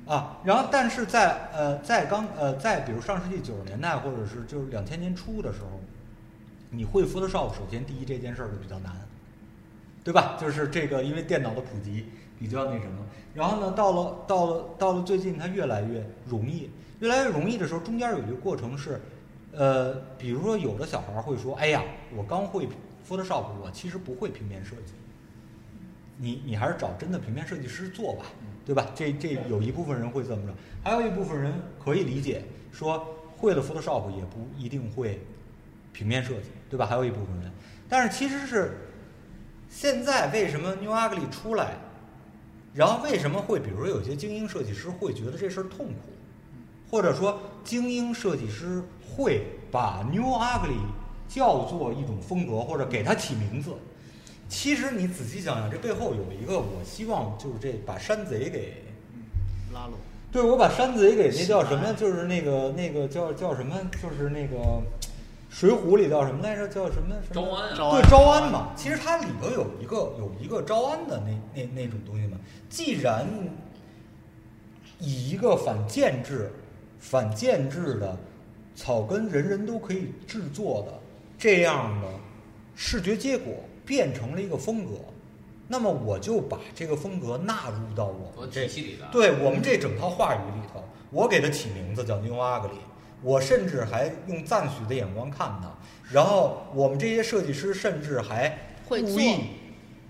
[0.06, 5.80] 啊，然后但是在呃在刚呃在比如上世纪九十年代或者是就是两千年初的时候，
[6.74, 8.92] 你会 Photoshop，首先第一这件事儿就比较难，
[10.02, 10.38] 对吧？
[10.40, 12.06] 就是这个因为电脑的普及
[12.38, 13.04] 比较那什么，
[13.34, 18.98] 然后呢到了到了到了最近它越来越容易，越来越容易的时候，中间有一个过程是，
[19.52, 21.82] 呃，比如说有的小孩会说，哎呀，
[22.16, 22.66] 我刚会
[23.06, 24.94] Photoshop，我其实不会平面设计。
[26.16, 28.24] 你你还是找真的平面设计师做吧，
[28.64, 28.90] 对吧？
[28.94, 33.06] 这这有一部分人会这么着，还有一部分人可以理解，说
[33.36, 35.20] 会了 Photoshop 也不一定会
[35.92, 36.86] 平面设计，对吧？
[36.86, 37.50] 还有一部分人，
[37.88, 38.78] 但是其实是
[39.68, 41.76] 现在为什么 New Ugly 出来，
[42.74, 46.12] 然后为什么会比如说有些精英设计师会觉得这事儿痛苦，
[46.90, 48.82] 或者说精英设计师
[49.14, 50.80] 会把 New Ugly
[51.28, 53.70] 叫做一种风格，或者给它起名字。
[54.48, 58.84] 其实你仔细想想，这背后有一个，我希望就是这把山贼给，
[59.72, 59.94] 拉拢。
[60.30, 61.92] 对我把山贼给那叫什么？
[61.94, 63.78] 就是那个那个叫叫什么？
[64.02, 64.56] 就是那个
[65.52, 66.66] 《水浒》里叫什么来着？
[66.66, 67.14] 叫什么？
[67.30, 68.72] 什么招安啊对，招安嘛。
[68.74, 72.38] 其实它里头有一个有一个招安的那那那种东西嘛。
[72.70, 73.28] 既然
[74.98, 76.50] 以一个反建制、
[76.98, 78.16] 反建制的
[78.74, 80.98] 草根人人都可以制作的
[81.38, 82.08] 这样的
[82.74, 83.52] 视觉结果
[83.84, 84.92] 变成了一个风格，
[85.68, 92.70] 那么我就把这个风格纳入到我们这体系里的对我们这整套话语里头，我给它起名字叫 New Ugly，
[93.22, 95.72] 我甚至还用赞许的眼光看他，
[96.10, 98.58] 然后我们这些设计师甚至还
[98.88, 99.40] 故意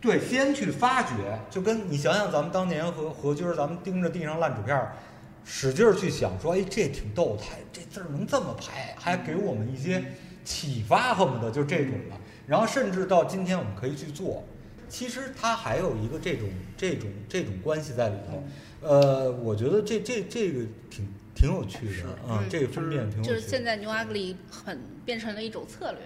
[0.00, 4.96] 对先去发掘，就跟你想想咱们当年和何军儿，咱们盯着地上烂纸片儿，
[5.44, 10.02] 使劲儿去想说，哎，这挺逗，他这字儿能这么排，还给我们一些
[10.44, 12.16] 启发，恨不得就这种的。
[12.46, 14.42] 然后甚至到今天我们可以去做，
[14.88, 18.42] 其实它还有一个这种这种这种关系在里头。
[18.80, 21.06] 呃，我觉得这这这个挺
[21.42, 23.34] 挺有趣的啊，嗯这个分辨挺有趣的。
[23.34, 26.00] 就是现在 New Ugly 很变成了一种策略。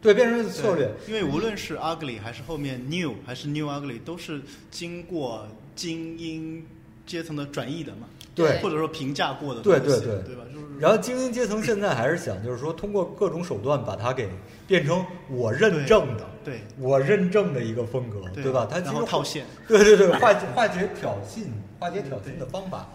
[0.00, 6.64] 对变成一种策略，因为无论是 ugly 还是后面 new 还是 new ugly，都是经过精英
[7.04, 10.44] 阶层的转译的嘛，对或者说评价过的东西对对对对吧？
[10.54, 14.28] 就是然后精英阶层现在还是想，就是说通过各种手段把它给
[14.68, 18.68] 变成我认证的，对我认证的一个风格，对吧？
[18.70, 21.46] 它其然实后套现，对对对，化解化解挑衅，
[21.80, 22.88] 化解挑衅的方法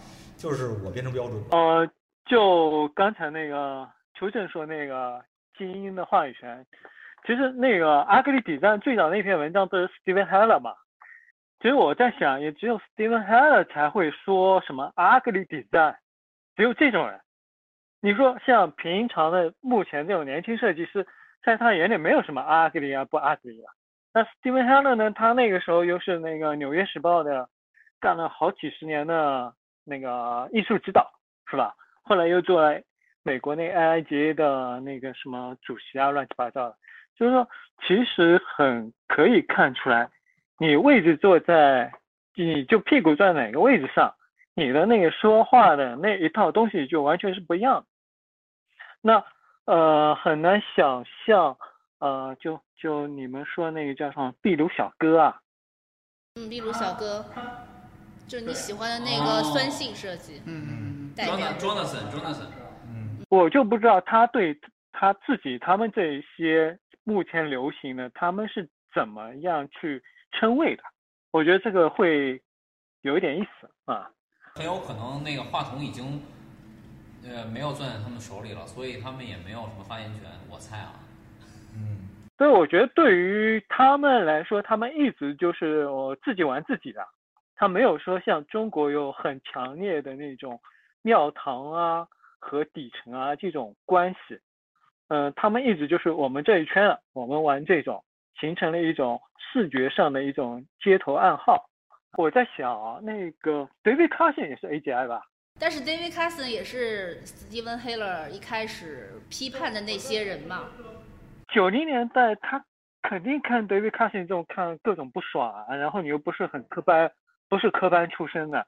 [0.44, 1.42] 就是我变成标准。
[1.52, 1.88] 呃，
[2.26, 5.24] 就刚才那个邱正说那个
[5.56, 6.66] 精英的话语权，
[7.26, 10.74] 其实那个阿格里底赞最早那篇文章不是 Steven Heller 嘛？
[11.60, 15.96] 其实我在想，也只有 Steven Heller 才会说什么阿格里底赞，
[16.56, 17.18] 只有这种人。
[18.02, 21.06] 你说像平常的目前这种年轻设计师，
[21.42, 23.72] 在他眼里没有什么阿格里啊不阿格里啊。
[24.12, 25.10] 那 Steven Heller 呢？
[25.10, 27.48] 他那个时候又是那个《纽约时报》的，
[27.98, 31.12] 干了好几十年的那个艺术指导，
[31.50, 31.74] 是吧？
[32.02, 32.80] 后来又做了
[33.22, 36.76] 美国那 AIGA 的那个什么主席啊，乱七八糟的。
[37.16, 37.48] 就是说，
[37.86, 40.10] 其实很可以看出来，
[40.58, 41.92] 你位置坐在，
[42.34, 44.12] 你就屁股坐在哪个位置上，
[44.54, 47.86] 你的那个说话的那一套东西就完全是不一样。
[49.00, 49.24] 那
[49.66, 51.56] 呃，很难想象，
[52.00, 55.40] 呃，就就你们说那个叫什么壁炉小哥啊？
[56.34, 57.24] 嗯，壁炉小哥，
[58.26, 61.14] 就是你喜欢的那个酸性设计，嗯嗯嗯。
[61.58, 62.48] Jonathan，Jonathan，
[62.88, 64.58] 嗯，我就不知道他对
[64.92, 70.82] 他自己他们这些目前流行的，他们是怎么样去称谓的？
[71.30, 72.42] 我觉得这个会
[73.02, 74.10] 有一点意思啊。
[74.56, 76.22] 很有可能那个话筒已经
[77.24, 80.94] 呃没有攥在他们手里了，所以他们也没有什么发言权，我猜啊。
[81.74, 82.08] 嗯，
[82.38, 87.04] 所以我觉得对于他们来说，他们一直就是我自己玩自己的，
[87.56, 90.60] 他没有说像中国有很强烈的那种
[91.02, 92.06] 庙堂啊
[92.38, 94.38] 和底层啊这种关系。
[95.08, 98.02] 嗯、他们一直就是我们这一圈了，我们玩这种，
[98.40, 101.68] 形成了一种视觉上的一种街头暗号。
[102.16, 105.22] 我在想啊，那个 David Carson 也是 AGI 吧？
[105.60, 110.64] 但是 David Carson 也是 Steven Heller 一开始批判的那些人嘛。
[111.52, 112.64] 九零年代他
[113.02, 117.12] 肯定看 David Carson 这种看各种不爽啊，然后你又不是很科班，
[117.48, 118.66] 不是科班出身的，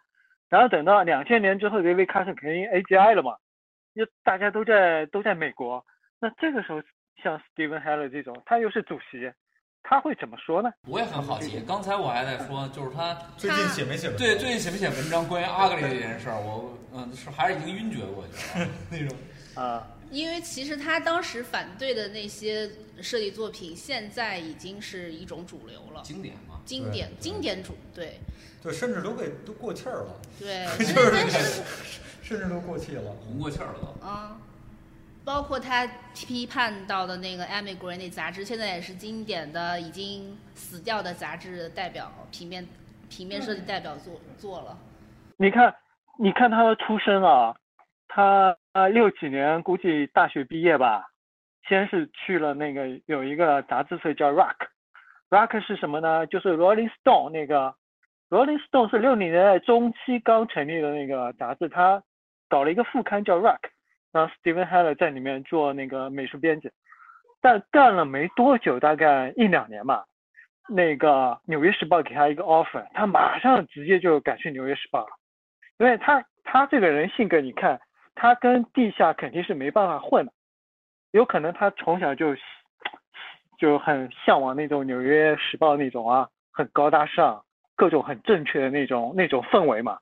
[0.49, 3.37] 然后等到两千年之后，David Carson 肯定 AGI 了嘛，
[3.95, 5.85] 就大家都在都在美国，
[6.21, 6.83] 那这个时候
[7.23, 9.33] 像 Steven Heller 这种，他又是主席，
[9.83, 10.73] 他会怎么说呢？
[10.89, 14.17] 我也很好奇，刚才我还在说，就是他最近写没写文？
[14.17, 19.17] 对最近写没写文章关于阿格里这件事儿，我嗯是还是已经晕厥过去了 那种。
[19.57, 22.69] 啊、因为其实他当时反对的那些
[23.01, 26.56] 设计作品，现在已经是一种主流了，经典嘛。
[26.67, 28.21] 经典经典主对
[28.63, 31.63] 对，甚至都给都过气儿了，对， 就是
[32.21, 33.11] 甚至都过气了。
[33.25, 34.07] 红过气儿了都。
[34.07, 34.37] 啊，
[35.25, 42.67] 包括他批判到的那个《Emigrant》那杂志，现在也是经典的已经死掉的杂志的代表平面
[43.09, 44.77] 平面设计代表作做了。
[45.37, 45.73] 你看，
[46.19, 47.55] 你看他的出身啊，
[48.09, 51.05] 他啊六几年估计大学毕业吧，
[51.69, 54.31] 先是去了那个有一个杂志社叫
[55.37, 56.27] Rock 是什么呢？
[56.29, 57.75] 就是 Rolling Stone 那个
[58.31, 62.03] Rolling Stone 是六零年代中期刚成立的那个杂志，他
[62.49, 63.59] 搞了一个副刊叫 Rock，
[64.13, 66.71] 然后 Steven Heller 在里面做那个美术编辑，
[67.43, 70.07] 但干了没多久，大概一两年吧，
[70.71, 71.09] 那个
[71.45, 75.11] 《纽约时报》给他一个 offer，他马上直接就改去《纽约时报》了，
[75.77, 77.79] 因为他他这个人性格，你看
[78.15, 80.33] 他跟地下肯定是没办法混的，
[81.11, 82.35] 有可能他从小就
[83.59, 87.43] 就很向往那种《纽约时报》那种啊，很高大上，
[87.75, 89.99] 各种很正确的那种那种氛围嘛，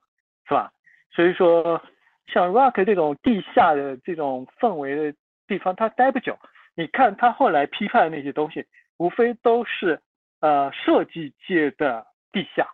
[0.49, 0.71] 是吧？
[1.11, 1.81] 所以说，
[2.27, 6.37] 像 Rock 这种地下的这种氛围的地方，他待不久。
[6.75, 8.65] 你看他后来批判的那些东西，
[8.97, 10.01] 无非都是
[10.41, 12.69] 呃设计界的地下，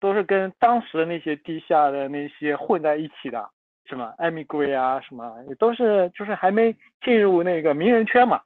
[0.00, 3.46] 都是跟当时的那些地下的那些混在一起的，
[3.84, 6.74] 什么 Emigre 啊，什么也都是就是还没
[7.04, 8.40] 进入那个名人圈嘛。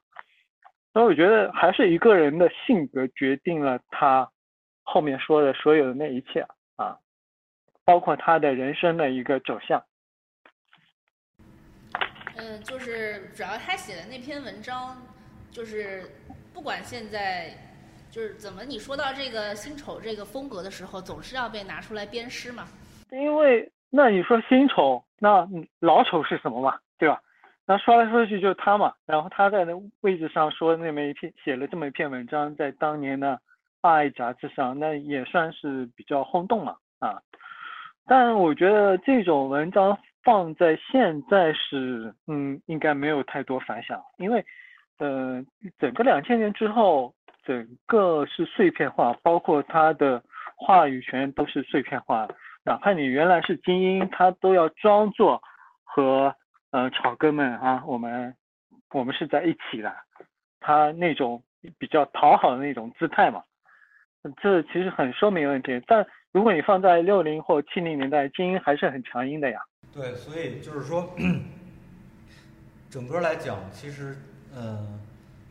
[0.93, 4.29] 所以我觉得还是一个人的性格决定了他
[4.83, 6.97] 后面说的所有的那一切啊，
[7.85, 9.81] 包括他的人生的一个走向。
[12.35, 15.01] 嗯，就是主要他写的那篇文章，
[15.49, 16.03] 就是
[16.53, 17.51] 不管现在
[18.09, 22.67] 就是怎么你说到这个辛丑这个风格的时候，总是要被拿出来鞭尸嘛。
[23.11, 27.21] 因为那你说辛丑，那嗯老丑是什么嘛，对吧？
[27.67, 29.71] 那说来说去就是他嘛，然后他在那
[30.01, 33.33] 位置上说那么一篇写了这么一篇文章，在当年的
[33.81, 37.21] 《爱》杂志上，那也算是比较轰动嘛啊。
[38.07, 44.43] 但我觉得这种文章放在现在是，嗯，应该没有太多反响，因为，
[44.97, 45.41] 呃，
[45.79, 47.13] 整个两千年之后，
[47.45, 50.21] 整个是碎片化，包括他的
[50.57, 52.27] 话语权都是碎片化，
[52.65, 55.41] 哪怕你原来是精英，他都要装作
[55.83, 56.35] 和
[56.71, 58.35] 呃草根们啊，我们
[58.93, 59.93] 我们是在一起的，
[60.59, 61.41] 他那种
[61.77, 63.43] 比较讨好的那种姿态嘛，
[64.41, 65.81] 这其实很说明问题。
[65.85, 69.59] 但如果你放在六零或七零年代，精英还是很强硬的呀。
[69.93, 71.13] 对，所以就是说，
[72.89, 74.15] 整个来讲，其实，
[74.55, 74.99] 嗯，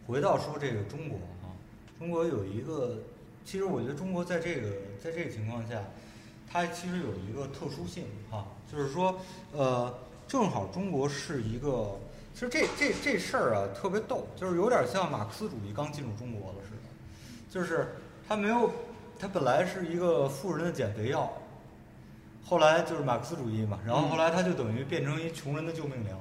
[0.07, 1.53] 回到说这个中国啊，
[1.99, 2.97] 中国有一个，
[3.45, 5.83] 其实我觉得中国在这个在这个情况下，
[6.51, 9.21] 它其实有一个特殊性哈、就是说，
[9.53, 9.93] 呃，
[10.31, 11.99] 正好中国是一个，
[12.33, 16.83] 其实这这这事儿啊特别逗，就是有点像马克思主义刚进入中国了似的，
[17.51, 17.97] 就是
[18.29, 18.71] 它没有，
[19.19, 21.33] 它本来是一个富人的减肥药，
[22.45, 26.17] 后来就是马克思主义嘛，然后后来它就等于变成一穷人的救命粮。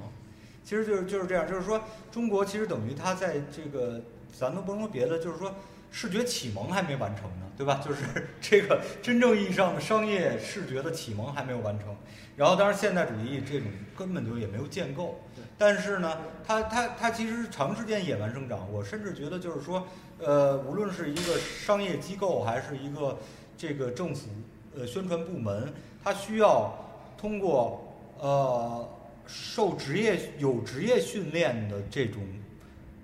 [0.64, 1.80] 其实就是就是这样，就是说
[2.10, 4.00] 中国其实等于它在这个，
[4.36, 5.54] 咱都不能说别的，就是说
[5.90, 7.82] 视觉启蒙还没完成呢，对吧？
[7.84, 8.04] 就是
[8.40, 11.96] 这个真正意义上的商业视觉的启蒙还没有完成。
[12.36, 15.20] 然后当然现代主义这种根本就也没有建构，
[15.58, 18.72] 但是呢，它它它其实长时间野蛮生长。
[18.72, 19.86] 我甚至觉得就是说，
[20.18, 23.18] 呃，无论是一个商业机构还是一个
[23.58, 24.28] 这个政府
[24.74, 25.70] 呃宣传部门，
[26.02, 26.72] 它需要
[27.18, 28.88] 通过呃
[29.26, 32.22] 受职业有职业训练的这种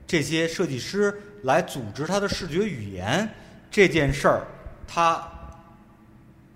[0.06, 3.28] 这些设计师来组织他的视觉语言
[3.70, 4.42] 这件事儿，
[4.86, 5.26] 他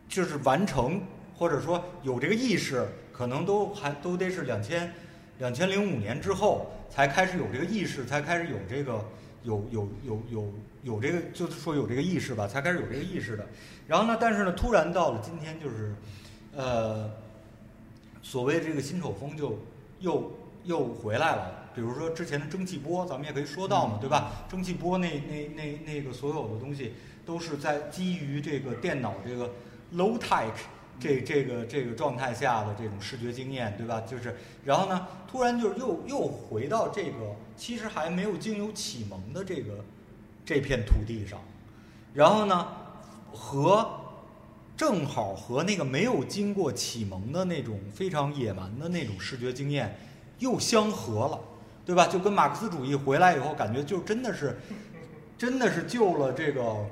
[0.08, 1.00] 就是完成
[1.36, 4.92] 或者说有这个意识，可能都还都得是两千
[5.38, 9.04] 两千零五年之后才开始有这个意识，才开始有这个
[9.44, 13.46] 有有有有有这个就是说有这个意识吧，才开始有这个意识的。
[13.86, 15.94] 然后呢，但是呢，突然到了今天，就是
[16.56, 17.08] 呃，
[18.22, 19.56] 所谓这个新丑风就
[20.00, 20.32] 又
[20.64, 21.59] 又回来了。
[21.74, 24.44] 比如说之前的蒸汽波，咱们也可以说到嘛，对吧？
[24.48, 26.94] 蒸汽波那那那那个所有的东西
[27.24, 29.52] 都是在基于这个电脑这个
[29.94, 30.50] low tech
[30.98, 34.02] 这这个这个状态下的这种视觉经验，对吧？
[34.02, 39.84] 就是然后呢，突然就是又又回到这个其实还没有经由启蒙的这个
[40.44, 41.40] 这片土地上，
[42.12, 42.68] 然后呢
[43.32, 43.88] 和
[44.76, 49.98] 正好和那个没有经过启蒙的那种非常野蛮的那种视觉经验
[50.38, 51.40] 又相合了，
[51.90, 52.06] 对吧？
[52.06, 54.56] 就跟马克思主义回来以后，感觉就真的是，
[55.36, 56.86] 真的是救了这个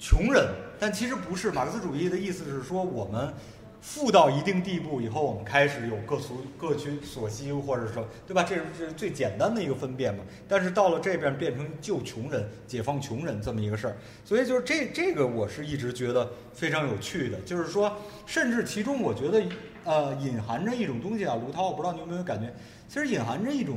[0.00, 0.48] 穷人。
[0.80, 3.32] 但其实不是，马克思主义的意思是说，我们
[3.80, 8.42] 富到一定地步以后，我们开始有各所各取所需，或者说，对吧？
[8.42, 10.24] 这是这是最简单的一个分辨嘛。
[10.48, 19.40] 但是到了这边变成救穷人、解放穷人这么一个事儿，所以就是这这个我是一直觉得非常有趣的，就是说，甚至其中我觉得
[19.84, 22.52] 呃隐含着一种东西啊，卢涛，我不知道你有没有感觉，
[22.88, 23.76] 其实隐含着一种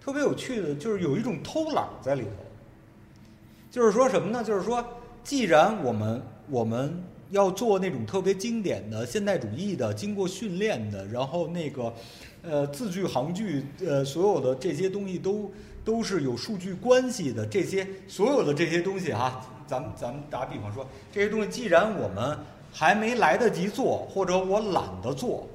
[0.00, 2.28] 特别有趣的，就是有一种偷懒在里头。
[3.70, 4.42] 就是说什么呢？
[4.42, 4.82] 就是说，
[5.22, 11.92] 既然我们我们要做那种特别经典的现代主义的、经过训练的，然后那个
[12.42, 15.50] 呃字句行距呃所有的这些东西都
[15.84, 22.38] 都是有数据关系的，这些所有的这些东西哈，咱们咱们打比方说，这些东西既然我们
[22.72, 25.46] 还没来得及做，或者我懒得做。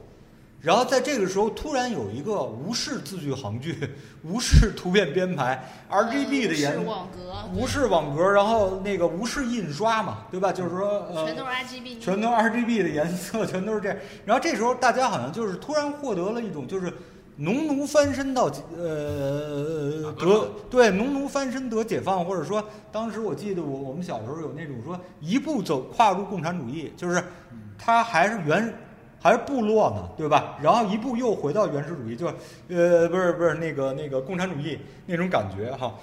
[0.62, 3.76] 然后在这个时候，突然有一个无视字句行距、
[4.24, 5.59] 无视图片编排、
[5.89, 10.51] RGB 的颜是网格，无视网格，然后那个无视印刷嘛，对吧？
[10.51, 13.97] 就是说，呃，全都是 RGB，全都 RGB 的颜色， 全都是这样。
[14.24, 16.93] 然后这时候大家好像就是突然获得了一种就是
[17.38, 18.43] 农奴翻身到
[18.78, 27.24] 呃得对农奴翻身得解放，或者说当时我记得我我们小时候有那种说一步走跨入共产主义，就是
[27.80, 28.72] 他还是原。
[29.22, 30.57] 还是部落呢，对吧？
[30.63, 32.26] 然后一步又回到原始主义，就，
[32.69, 35.93] 呃，不是不是那个那个共产主义那种感觉哈。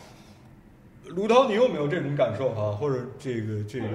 [1.09, 2.71] 卢涛，你有没有这种感受哈？
[2.71, 3.89] 或者这个这个，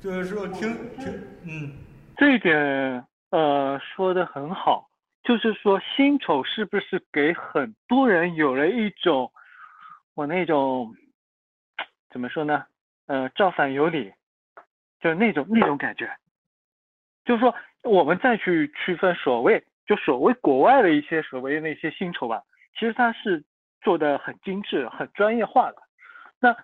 [0.00, 1.12] 就是说听听
[1.44, 1.72] 嗯，
[2.16, 4.88] 这一点呃说的很好，
[5.22, 9.30] 就是说辛丑是不是给很多人有了一种
[10.14, 10.92] 我那种
[12.10, 12.64] 怎么说呢？
[13.06, 14.12] 呃，造反有理，
[15.00, 16.10] 就是那种那种感觉，
[17.24, 17.54] 就是说
[17.86, 22.42] 我们再去区分所谓就所谓国外的一些所谓那些薪酬吧，
[22.74, 23.42] 其实它是
[23.80, 25.76] 做的很精致、很专业化的。
[26.40, 26.54] 那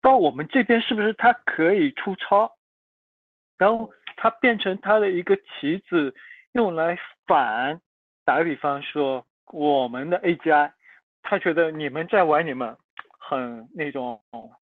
[0.00, 2.52] 到我们这边是不是它可以出超，
[3.56, 6.14] 然后它变成它的一个棋子，
[6.52, 7.80] 用来反？
[8.24, 10.70] 打个比方说，我们的 AGI，
[11.22, 12.76] 他觉得你们在玩你们
[13.18, 14.20] 很那种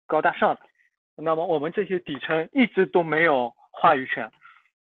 [0.06, 0.60] 高大上的，
[1.16, 4.30] 那么我们这些底层一直都没有话语权，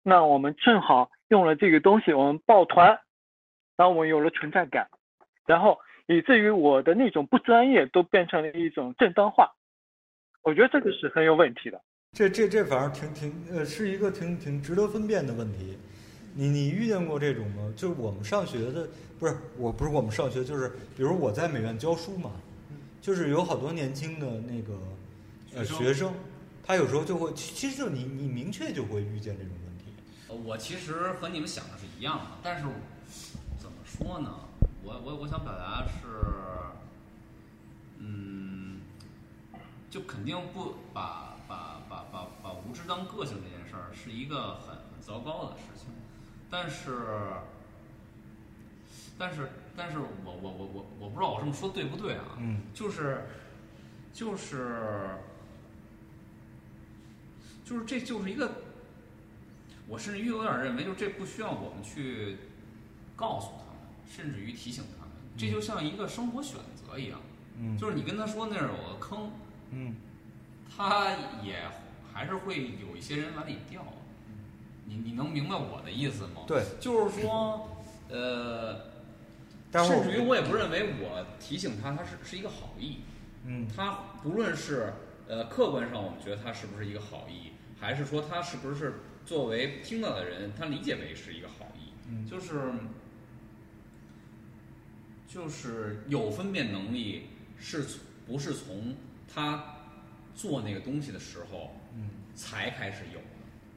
[0.04, 2.88] 那我们正好用了这个东西，我们抱团，
[3.76, 4.88] 然后我们有了存在感，
[5.46, 9.52] 然后以至于我的那种不专业都变成了一种正当化，
[10.44, 11.82] 我觉得这个是很有问题的。
[12.14, 15.78] 这这这反而挺挺呃，是一个挺挺值得分辨的问题。
[16.34, 17.74] 你你遇见过这种吗？
[17.76, 18.88] 就是我们上学的，
[19.20, 22.32] 不是我不是我们上学，就是比如我在美院教书嘛，
[23.02, 24.80] 就是有好多年轻的那个
[25.56, 26.14] 呃学生，
[26.64, 29.52] 他有时候就会，其其实就你你明确就会遇见这种
[30.44, 32.66] 我其实和你们想的是一样的，但是
[33.58, 34.42] 怎么说呢？
[34.84, 36.08] 我我我想表达是，
[37.98, 38.82] 嗯，
[39.90, 45.88] 就肯定不把把把把把无知当个性这件事儿是一个很很糟糕的事情，
[46.50, 47.00] 但是
[49.18, 52.38] 但是但是我我我我我不知道我这么说对不对啊？
[52.38, 53.26] 嗯就是
[54.14, 55.18] 就是
[57.64, 58.52] 就是这就是一个，
[59.88, 62.38] 我甚至于有点认为，就这不需要我们去
[63.16, 67.20] 告诉他们，甚至于提醒他们，这就像一个生活选择一样，
[67.60, 69.32] 嗯就是你跟他说那儿有个坑，
[69.72, 69.96] 嗯
[70.76, 71.12] 他
[71.44, 71.60] 也
[72.12, 73.86] 还是会有一些人往里掉。
[74.88, 76.44] 你你能明白我的意思吗？
[76.46, 78.82] 对，就是说，呃，
[79.72, 83.00] 甚至于我也不认为我提醒他，他是是一个好意。
[83.46, 84.94] 嗯他不论是
[85.28, 92.72] 呃客观上我们觉得他是不是一个好意，还是说他是不是作为听到的人，他理解为是一个好意，嗯就是
[95.28, 97.28] 就是有分辨能力
[97.60, 98.96] 是从不是从
[99.34, 99.76] 他
[100.36, 103.26] 做那个东西的时候嗯才开始有的？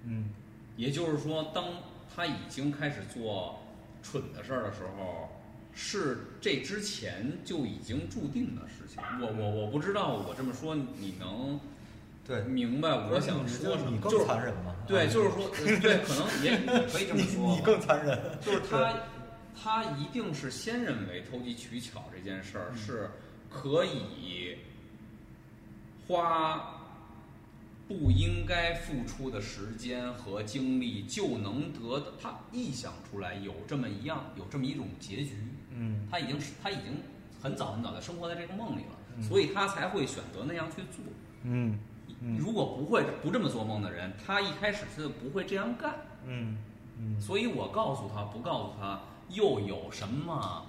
[0.04, 0.30] 嗯
[0.76, 1.64] 也就是说，当
[2.14, 3.58] 他已经开始做
[4.02, 5.28] 蠢的事儿的时候，
[5.74, 9.02] 是这之前就已经注定的事情。
[9.20, 11.58] 我我我不知道我这么说你能
[12.24, 13.90] 对，明白我想说什么？
[13.90, 14.76] 你就是更残忍嘛？
[14.88, 17.54] 对，啊就是说，呃对，可能也也 可以这么说。
[17.54, 18.18] 你更残忍。
[18.40, 18.94] 就是他，
[19.60, 23.10] 他一定是先认为投机取巧这件事儿嗯是
[23.50, 24.56] 可以
[26.06, 26.74] 花
[27.86, 35.34] 不应该付出的时间和精力就能得到，他臆想出来有这么一样，有这么一种结局。
[35.70, 37.00] 嗯他已经是他已经
[37.42, 41.04] 很早很早的生活在这个梦里了，嗯所以他才会选择那样去做。
[41.44, 41.78] 嗯嗯
[42.38, 45.94] 如果不会不这么做梦的人，他一开始他就不会这样干。
[46.26, 46.58] 嗯
[46.98, 50.66] 嗯，所以我告诉他，不告诉他又有什么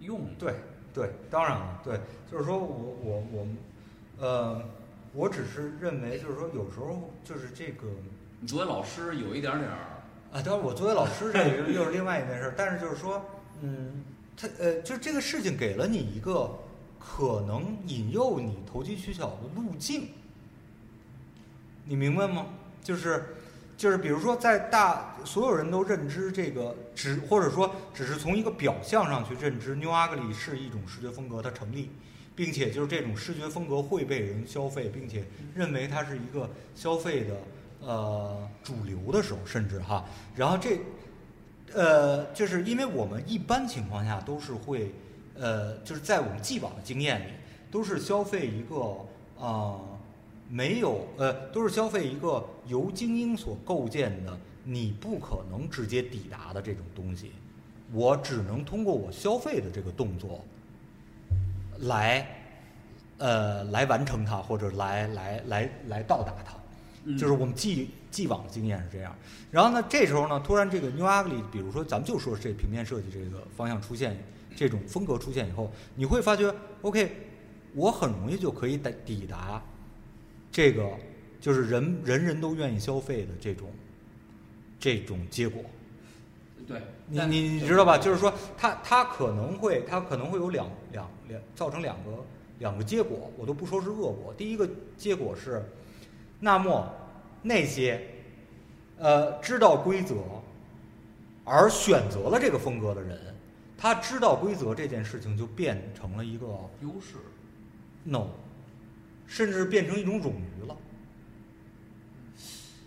[0.00, 0.22] 用？
[0.38, 0.54] 对
[0.94, 3.46] 对，当然了，对，就是说我我我，
[4.18, 4.62] 呃，
[5.12, 7.86] 我只是认为，就是说有时候就是这个
[8.40, 10.00] 你作为老师有一点点儿，
[10.32, 13.22] 啊，当然我作为老师这个又是另外一件事儿，但是就是说，
[13.60, 14.02] 嗯，
[14.36, 16.50] 他呃，就这个事情给了你一个
[16.98, 20.08] 可能引诱你投机取巧的路径，
[21.90, 22.46] 你明白吗？
[22.84, 23.34] 就是
[23.76, 31.90] 就是比如说在大所有人都认知这个只或者说只是从一个表象上去认知 New Ugly 是一种视觉风格，它成立，
[32.36, 37.34] 并且就是这种视觉风格会被人消费，并且认为它是一个消费的
[37.80, 40.04] 呃主流的时候，甚至哈，
[40.36, 40.78] 然后这
[41.74, 44.94] 呃就是因为我们一般情况下都是会
[45.34, 47.32] 呃就是在我们既往的经验里
[47.68, 48.76] 都是消费一个
[49.36, 49.74] 啊。
[49.74, 49.89] 呃
[50.52, 57.30] 没有，呃，都是消费一个由精英所构建的，你不可能直接抵达的这种东西，
[57.92, 60.44] 我只能通过我消费的这个动作，
[61.82, 62.26] 来，
[63.18, 66.54] 呃，来完成它，或者来来来来到达它，
[67.04, 69.14] 嗯就是我们既既往的经验是这样。
[69.52, 74.20] 然后呢，这时候呢，突然这个 New Ugly，比如说咱们就说这平面设计这个方向出现，
[74.56, 77.08] 这种风格出现以后，你会发觉，OK，
[77.72, 79.62] 我很容易就可以抵抵达。
[80.52, 80.88] 这个
[81.40, 83.68] 就是人人人都愿意消费的这种
[84.78, 85.62] 这种结果，
[86.66, 87.96] 对，你你你知道吧？
[87.98, 92.10] 就是说，它它可能会它可能会有两两两造成两个
[92.58, 94.34] 两个结果，我都不说是恶果。
[94.36, 95.64] 第一个结果是，
[96.40, 96.92] 那么
[97.42, 98.00] 那些
[98.98, 100.16] 呃知道规则
[101.44, 103.18] 而选择了这个风格的人，
[103.78, 106.46] 他知道规则这件事情就变成了一个
[106.82, 107.16] 优势
[108.04, 108.26] ，no，
[109.30, 110.76] 甚至变成一种冗余了。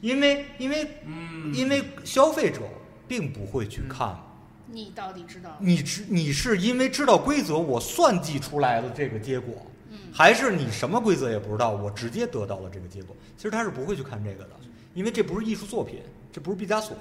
[0.02, 2.60] 因为因为嗯因为消费者
[3.08, 4.22] 并不会去看，
[4.68, 5.56] 你到底知道？
[5.60, 13.16] 你知你是因为知道规则，我算计出来的这个结果，嗯，还是你什么规则也不知道，我直接得到了这个结果？
[13.38, 14.52] 其实他是不会去看这个的，
[14.94, 16.02] 因为这不是艺术作品，
[16.34, 16.98] 这不是毕加索，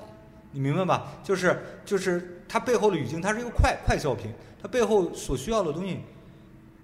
[0.53, 1.13] 你明白吧？
[1.25, 4.31] 就是就是它背后的语境，它是一个快快消品，
[4.63, 5.99] 它背后所需要的东西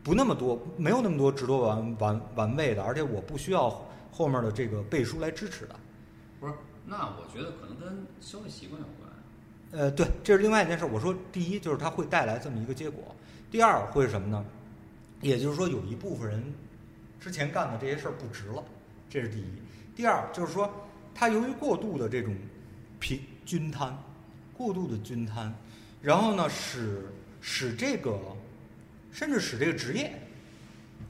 [0.03, 5.77] 不那么多，没有那么多值得玩玩玩味的，而且我不需要后面的这个背书来支持的。
[6.41, 6.53] 不是？
[6.87, 9.09] 那我觉得可能跟消费习惯有关。
[9.71, 10.87] 呃，对，这是另外一件事。
[10.87, 13.15] 我说，第一就是它会带来这么一个结果，
[13.51, 14.43] 第二会是什么呢？
[15.21, 16.43] 也就是说，有一部分人
[17.21, 18.65] 之前干的这些事儿不值了，
[19.11, 19.45] 这是第一。
[19.95, 20.73] 第二就是说，
[21.15, 22.35] 他由于过度的这种
[22.99, 23.95] 平均摊，
[24.57, 25.53] 过度的均摊，
[26.01, 27.07] 然后呢，使
[27.41, 28.19] 使这个，
[29.19, 30.13] 甚至使这个职业，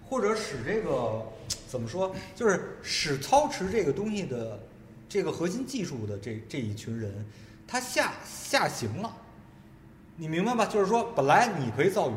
[0.09, 1.23] 或者使这个
[1.69, 4.59] 怎么说，就是使操持这个东西的
[5.07, 7.13] 这个核心技术的这这一群人，
[7.67, 9.15] 他下下行了，
[10.17, 10.65] 你明白吧？
[10.65, 12.15] 就是说，本来你可以造宇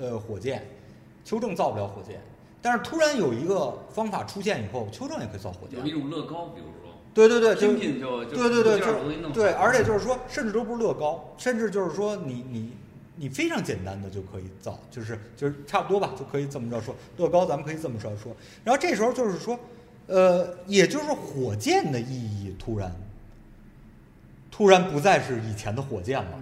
[0.00, 0.66] 呃火箭，
[1.26, 2.22] 邱正造不了火箭，
[2.62, 5.84] 但是突然有一个方法出现以后，邱正也可以造火箭有。
[5.84, 12.72] 一种乐高，比如说对对对，就拼拼就就对对对，就对，而且就是说，甚至都不是乐高，甚至就是说你你你
[13.28, 16.94] 非常简单的就可以造，就是就是差不多吧，就可以这么着说。
[17.16, 18.34] 乐高咱们可以这么着说。
[18.64, 19.58] 然后这时候就是说，
[20.06, 22.94] 呃，也就是火箭的意义突然
[24.50, 26.40] 突然不再是以前的火箭了。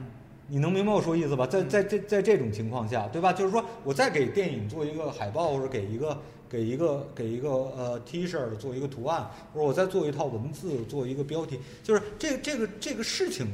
[0.48, 1.46] 你能明白我说意思吧？
[1.46, 3.32] 在在这在这种情况下，对吧？
[3.32, 13.46] 就是说我再给电影做一个海报，或者给一个给一个给一个呃 T 恤做一个图案，或者我再做一套文字，做一个标题，就是这这个这个事情，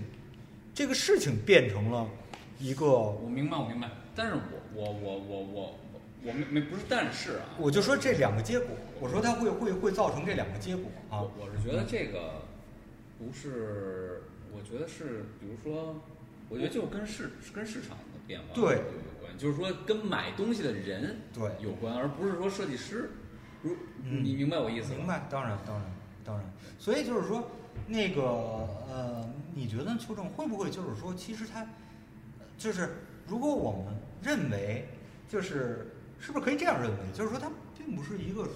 [0.74, 2.04] 这个事情变成了
[2.58, 3.90] 一个，我明白，我明白。
[4.14, 4.40] 但是我
[4.74, 5.78] 我我我我
[6.24, 8.68] 我没没不是但是啊，我就说这两个结果，
[9.00, 11.48] 我说它会会会造成这两个结果啊我。
[11.56, 12.42] 是觉得这个
[13.18, 15.96] 不是，我觉得是，比如说，
[16.48, 23.10] 我觉得就跟市跟市场的变化对有关，就是说跟买东西的人对有关，而不是说设计师。
[23.62, 24.94] 如你明白我意思？
[24.94, 25.84] 明白，当然，当然，
[26.24, 26.52] 当然。
[26.78, 27.50] 所以就是说，
[27.88, 28.22] 那个
[28.88, 31.66] 呃，你觉得邱正会不会就是说，其实他
[32.58, 32.90] 就是，
[33.26, 34.86] 如果我们认为，
[35.28, 38.46] 就是是不是可以这样认为，就是说，它并不是一个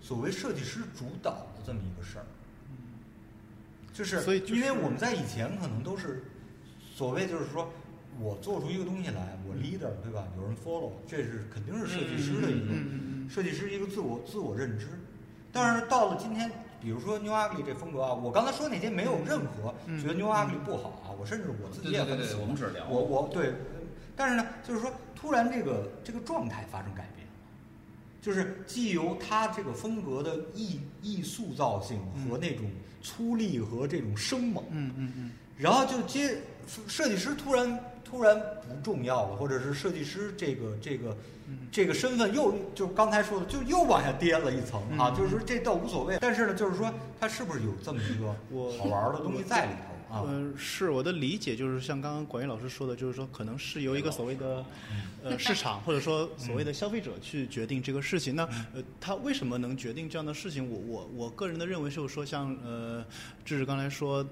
[0.00, 2.24] 所谓设计师主导的这么一个事儿，
[3.92, 6.24] 就是所以因为我们在以前可能都是
[6.94, 7.70] 所谓就是说。
[8.20, 10.26] 我做出一个东西来，我 leader 对吧？
[10.36, 12.74] 有人 follow，这是肯定是设计师的一个、
[13.30, 14.88] 设计师一个自我自我认知。
[15.52, 16.50] 但是到了今天，
[16.82, 22.40] 比如说 New Ugly 这风格啊，我刚才说那些没有任何嗯觉得 New Ugly 不好啊，我甚至我自己也很喜欢。
[22.40, 22.88] 我们是聊。
[22.88, 23.52] 我我对，
[24.16, 27.26] 但是呢，就是说突然这个这个状态发生改变，
[28.22, 32.64] 就是既由他这个风格的艺艺塑造性和那种
[33.02, 36.38] 粗粝和这种生猛，嗯嗯嗯然后就接
[36.88, 38.34] 设计师突然突然
[38.66, 41.14] 不重要了，或者是设计师这个这个
[41.46, 46.16] 嗯这个身份又就刚才说的，就又往下跌了一层啊，嗯就是说这倒无所谓。
[46.18, 46.90] 但是呢，就是说
[47.20, 48.34] 他是不是有这么一个
[48.78, 50.22] 好玩的东西在里头啊？
[50.26, 54.64] 呃，是我的理解，就是像刚刚管云老师说的，就是说可能是由一个所谓的
[55.22, 58.34] 呃市场或者说所谓的消费者去决定这个事情。
[58.34, 58.44] 那
[58.74, 60.68] 呃，他为什么能决定这样的事情？
[60.68, 63.04] 我我我个人的认为就是说，像呃，
[63.44, 64.26] 志志刚才说。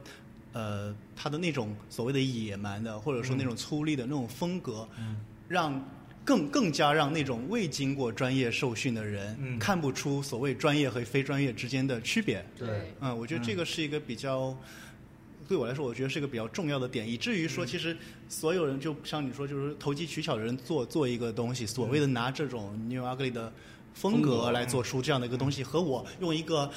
[0.54, 5.88] 呃，他的那种所谓的野蛮的，或者说那种粗粝的那种风格，嗯让
[6.24, 12.44] 更更加让那种未经过专业受训的人、嗯看不出所谓专业和非专业之间的区别。
[12.58, 14.56] 对，嗯，我觉得这个是一个比较，
[15.48, 17.96] 对我来说，我觉得是一个比较重要的点，以至于说，其实
[18.28, 23.50] 所有人就像你说，就是投机取巧的人做做一个东西，所谓的拿这种 New Ugly 的
[23.94, 26.70] 风格来做出这样的一个东西，和我用一个。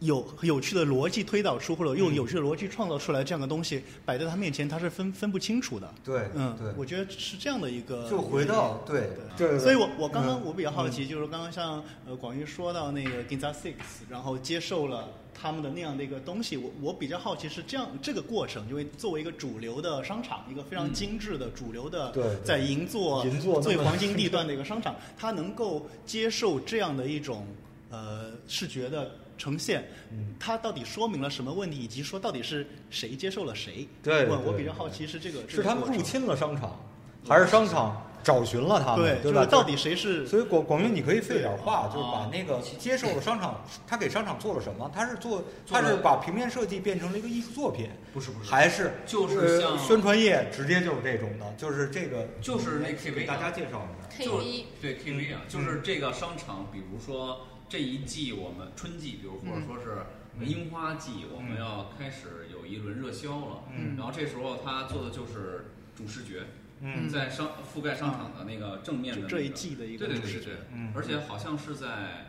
[0.00, 5.92] 有有趣的逻辑推导出，或者用有趣的逻辑创造出来这样的东西摆在他面前，他是分分不清楚的。
[6.04, 8.08] 对嗯，对我觉得是这样的一个。
[8.08, 13.74] 就回到对对对，所以我我刚刚嗯我比较好奇，就是刚刚像呃广玉说到那个 Ginza Six，
[14.08, 22.12] 然后接受了他们的那样的一个东西，我我比较好奇是这样这个过程，因为作为一个主流的商场，一个非常精致的主流的，
[22.44, 27.46] 在银座银座最黄金地 段的一个商场，它能够接受这样的一种
[27.90, 29.10] 呃视觉的。
[29.40, 33.88] 呈现，嗯它到底说明了什么问题，以及说到底是谁接受了谁？
[34.02, 36.78] 对我我比较好奇是这个，是他们入侵了商场，
[37.26, 39.22] 还是商场找寻了他们？
[39.22, 39.40] 对，对吧？
[39.40, 44.90] 就是到底谁是所以广广云，你可以费点话，就是把那个接受了商场，他给商场做了什么？
[44.94, 54.24] 他是做，他是把平面设计变成了一个艺术作品，不是不是，还是就是呃像宣传页直接就是这种的，就是这个，就是那 KV 给大家介绍一下。
[54.24, 63.96] 就 KV 对 KV 啊，就是这个商场，比如说这一季我们春季，比如或者说是樱花季，我们要开始有一轮热销了，嗯。
[63.96, 66.46] 然后这时候他做的就是主视觉，
[66.80, 67.08] 嗯。
[67.08, 70.92] 在商覆盖商场的那个正面的、那个、这一季的一个主视觉对对对对对，嗯。
[70.96, 72.26] 而且好像是在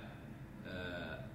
[0.64, 1.26] 呃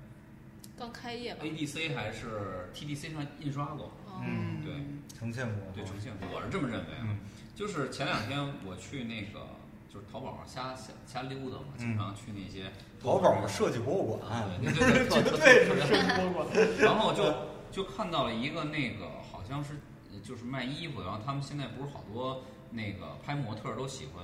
[0.78, 1.40] 刚开业吧。
[1.42, 4.22] ADC 还是 TDC 上印刷过，哦。
[4.24, 4.62] 嗯。
[4.64, 4.72] 对。
[5.18, 7.02] 呈现过，对，呈现过，我是这么认为啊。
[7.02, 7.18] 嗯。
[7.56, 9.55] 就是前两天我去那个
[9.96, 12.70] 就是淘宝上瞎瞎瞎溜达嘛，经常去那些
[13.02, 16.46] 淘宝设计博物馆，对对 对， 特特对特别是设计博物馆。
[16.78, 17.34] 然后就
[17.72, 19.74] 就看到了一个那个好像是
[20.12, 22.42] 呃就是卖衣服，然后他们现在不是好多
[22.72, 24.22] 那个拍模特儿都喜欢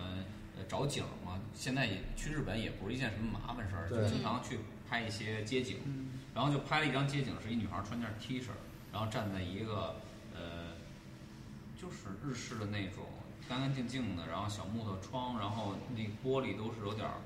[0.59, 4.59] 呃找景儿嘛，现在也去日本也不是一件什么麻烦事儿，就经常去
[4.91, 5.79] 拍一些街景，
[6.35, 8.49] 然后就拍了一张街景，是一女孩儿穿件 T 恤，
[8.93, 9.97] 然后站在一个
[10.35, 10.77] 呃
[11.81, 13.05] 就是日式的那种
[13.53, 17.17] 干干净净的，然后小木头窗，然后那玻璃都是有点儿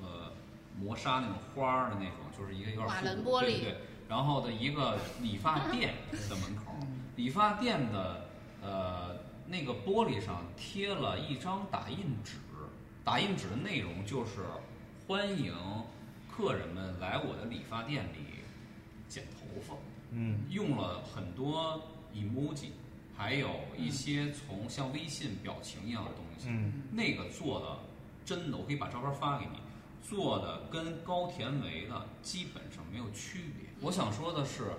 [0.00, 0.32] 呃
[0.80, 3.76] 磨砂那种花儿的那种，就是一个有点复古楞玻璃对对。
[4.08, 5.92] 然后的一个理发 店
[6.30, 6.74] 的门口，
[7.16, 8.24] 理发店的
[8.62, 9.14] 呃
[9.46, 12.36] 那个玻璃上贴了一张打印纸，
[13.04, 14.46] 打印纸的内容就是
[15.06, 15.54] 欢迎
[16.34, 18.40] 客人们来我的理发店里
[19.06, 19.74] 剪头发，
[20.12, 21.78] 嗯用了很多
[22.14, 22.70] emoji，
[23.18, 26.46] 还有一些从像微信表情一样的东西。
[26.48, 27.80] 嗯那个做的
[28.24, 29.58] 真的，我可以把照片发给你，
[30.00, 33.68] 做的跟高田唯的基本上没有区别。
[33.80, 34.70] 我想说的是，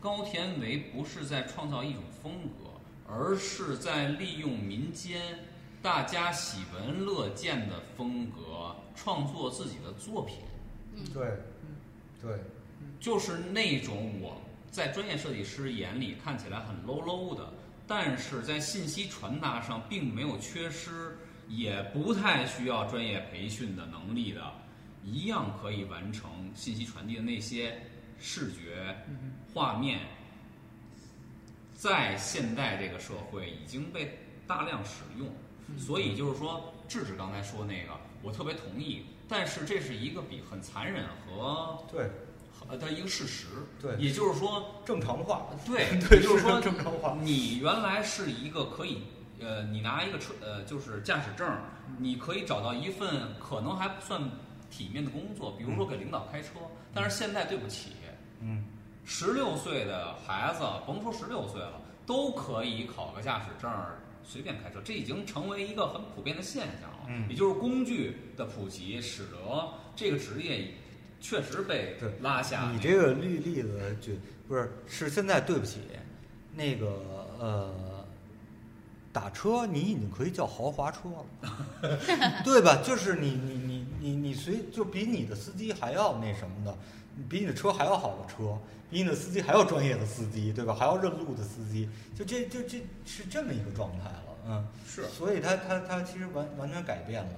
[0.00, 5.40] 高田唯不是在创造一种风格，而是在利用民间
[5.82, 10.36] 大家喜闻乐见的风格，创作自己的作品。
[10.94, 11.42] 嗯对
[12.20, 12.38] 对
[13.00, 14.40] 就是那种我
[14.70, 17.52] 在专业设计师眼里看起来很 low low 的，
[17.88, 21.16] 但是在信息传达上并没有缺失，
[21.48, 24.52] 也不太需要专业培训的能力的，
[25.02, 27.80] 一样可以完成信息传递的那些
[28.18, 28.94] 视觉
[29.54, 30.00] 画面，
[31.72, 35.32] 在现代这个社会已经被大量使用，
[35.78, 42.10] 所以就是说，智智刚才说那个，我特别同意，但是这是一个比很残忍和对
[42.68, 43.46] 呃的一个事实。
[43.80, 49.02] 对也就是说，正常化， 对，对也就是说正常化，你原来是一个可以，
[49.40, 51.46] 呃，你拿一个车，呃，就是驾驶证，
[51.98, 54.20] 你可以找到一份可能还不算
[54.70, 56.50] 体面的工作，比如说给领导开车。
[56.94, 57.92] 但是现在对不起，
[58.40, 58.64] 嗯
[59.04, 67.06] 十六岁的孩子，甭说十六岁了，都可以考个驾驶证儿，随便开车，这已经成为一个很普遍的现象了。
[67.08, 70.70] 嗯也就是工具的普及，使得这个职业
[71.20, 72.70] 确实被对拉下。
[72.72, 74.12] 你这个例例子就
[74.46, 75.80] 不是是现在对不起，
[76.54, 76.86] 那个
[77.38, 78.04] 呃，
[79.12, 82.80] 打车你已经可以叫豪华车了， 对吧？
[82.82, 86.76] 就是你你你你你随就比你的司机还要那什么的，
[87.28, 88.58] 比你的车还要好的车，
[88.90, 90.74] 比你的司机还要专业的司机，对吧？
[90.74, 97.30] 还要认路的司机，就这就这是这么一个状态了，嗯，是所以他他他其实完完全改变了。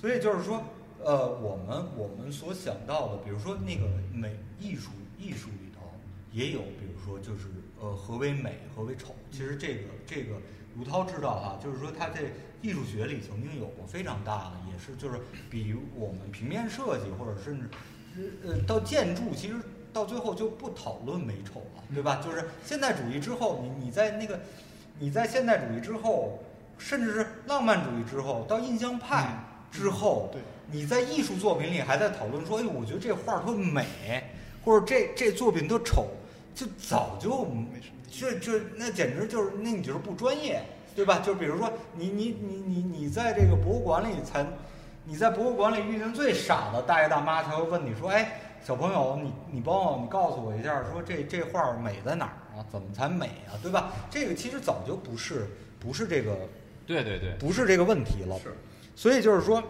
[0.00, 0.62] 所以就是说，
[1.04, 5.80] 呃，我们我们所想到的，比如说那个美艺术艺术里头
[6.32, 7.48] 也有，比如说就是
[7.80, 9.14] 呃，何为美，何为丑。
[9.30, 10.36] 其实这个这个
[10.76, 12.20] 卢涛知道哈，就是说他在
[12.60, 17.70] 艺术学里曾经有过非常大的，也是就是比我们平面设计或者甚至
[18.44, 19.54] 呃到建筑，其实
[19.92, 22.20] 到最后就不讨论美丑了，对吧？
[22.22, 24.38] 就是现代主义之后，你你在那个
[24.98, 26.38] 你在现代主义之后，
[26.76, 30.40] 甚至是浪漫主义之后，到印象派之后，对，
[30.70, 33.86] 你在艺术作品里还在讨论说，哎，我觉得这画儿特美，
[34.64, 36.06] 或者这这作品特丑，
[36.54, 40.62] 就早就没什么意义这这那简直就是那你就是不专业，
[40.96, 41.20] 对吧？
[41.24, 44.44] 就比如说你你你你你在这个博物馆里才，
[45.04, 52.66] 你在博物馆里遇见最傻的大爷大妈才会问你说，哎，小朋友，你你帮我你告诉我一下，说这这画儿美在哪儿啊？
[52.70, 53.54] 怎么才美啊？
[53.62, 53.92] 对吧？
[54.10, 55.46] 这个其实早就不是
[55.78, 56.36] 不是这个
[56.86, 58.36] 对对对，不是这个问题了。
[58.40, 58.52] 是
[59.00, 59.62] 所以就是说，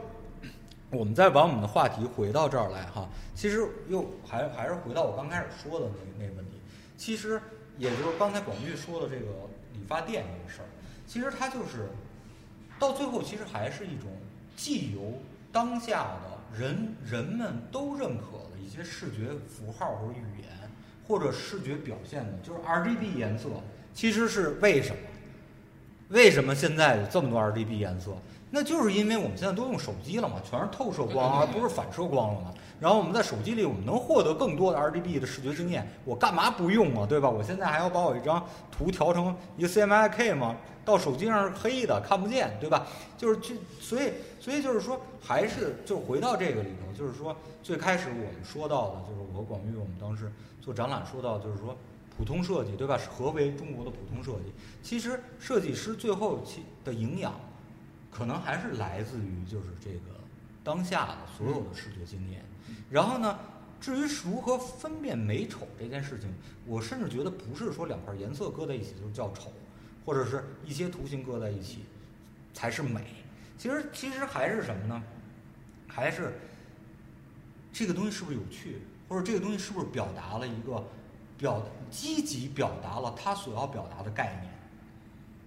[0.91, 5.87] 我们再把我们的话题回到这儿来哈，其实又还还是回到我刚开始说的
[6.19, 6.59] 那那问题，
[6.97, 7.41] 其实
[7.79, 9.27] 也就是刚才广玉说的这个
[9.73, 10.67] 理发店这个事儿，
[11.07, 11.91] 其实它就是
[12.77, 14.11] 到最后其实还是一种
[14.57, 15.13] 既由
[15.53, 20.51] 当下的人人们都认可的一些视觉符号或者语言，
[21.07, 23.49] 或者视觉表现的，就是 RGB 颜色，
[23.95, 24.97] 其实是为什么？
[26.09, 28.11] 为什么现在有这么多 RGB 颜色？
[28.51, 32.53] 那就是因为我们现在都用手机了嘛，全是透射光，而不是反射光了嘛。
[32.81, 37.07] 然后我们在手机里，我们能获得更多的 RGB 的视觉经验，我干嘛不用啊？
[37.07, 37.29] 对吧？
[37.29, 40.57] 我现在还要把我一张图调成一个 CMYK 吗？
[40.85, 42.87] 到手机上是黑的，看不见，对吧？
[43.17, 51.77] 就是这，所以所以就是说，还是就回到这个里头，就是说最开始我们说到的，就是我和广玉我们当时做展览说到，就是说
[52.17, 52.99] 普通设计，对吧？
[53.15, 54.53] 何为中国的普通设计？
[54.83, 57.35] 其实设计师最后其的营养，
[58.11, 60.21] 可能还是来自于就是这个
[60.65, 62.45] 当下的所有的视觉经验。
[62.91, 63.39] 然后呢，
[63.81, 66.33] 至于如何分辨美丑这件事情，
[66.67, 69.53] 我甚至觉得不是说两块颜色搁在一起就叫丑，
[70.05, 71.85] 或者是一些图形搁在一起
[72.53, 73.07] 才是美。
[73.57, 75.03] 其实其实还是什么呢？
[75.87, 76.39] 还是
[77.73, 80.83] 这个东西是不是有趣，或者这个东西是不是表达了一个
[81.37, 84.53] 表积极表达了他所要表达的概念，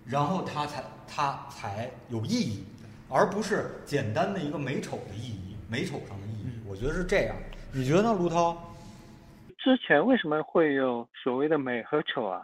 [0.06, 2.66] 然后它才它才有意义，
[3.10, 6.62] 而不是简单的一个美丑的意义，美丑上的意义。
[6.68, 7.36] 我觉得是这样，
[7.72, 8.58] 你觉得呢，卢涛？
[9.58, 12.44] 之前为什么会有所谓的美和丑啊？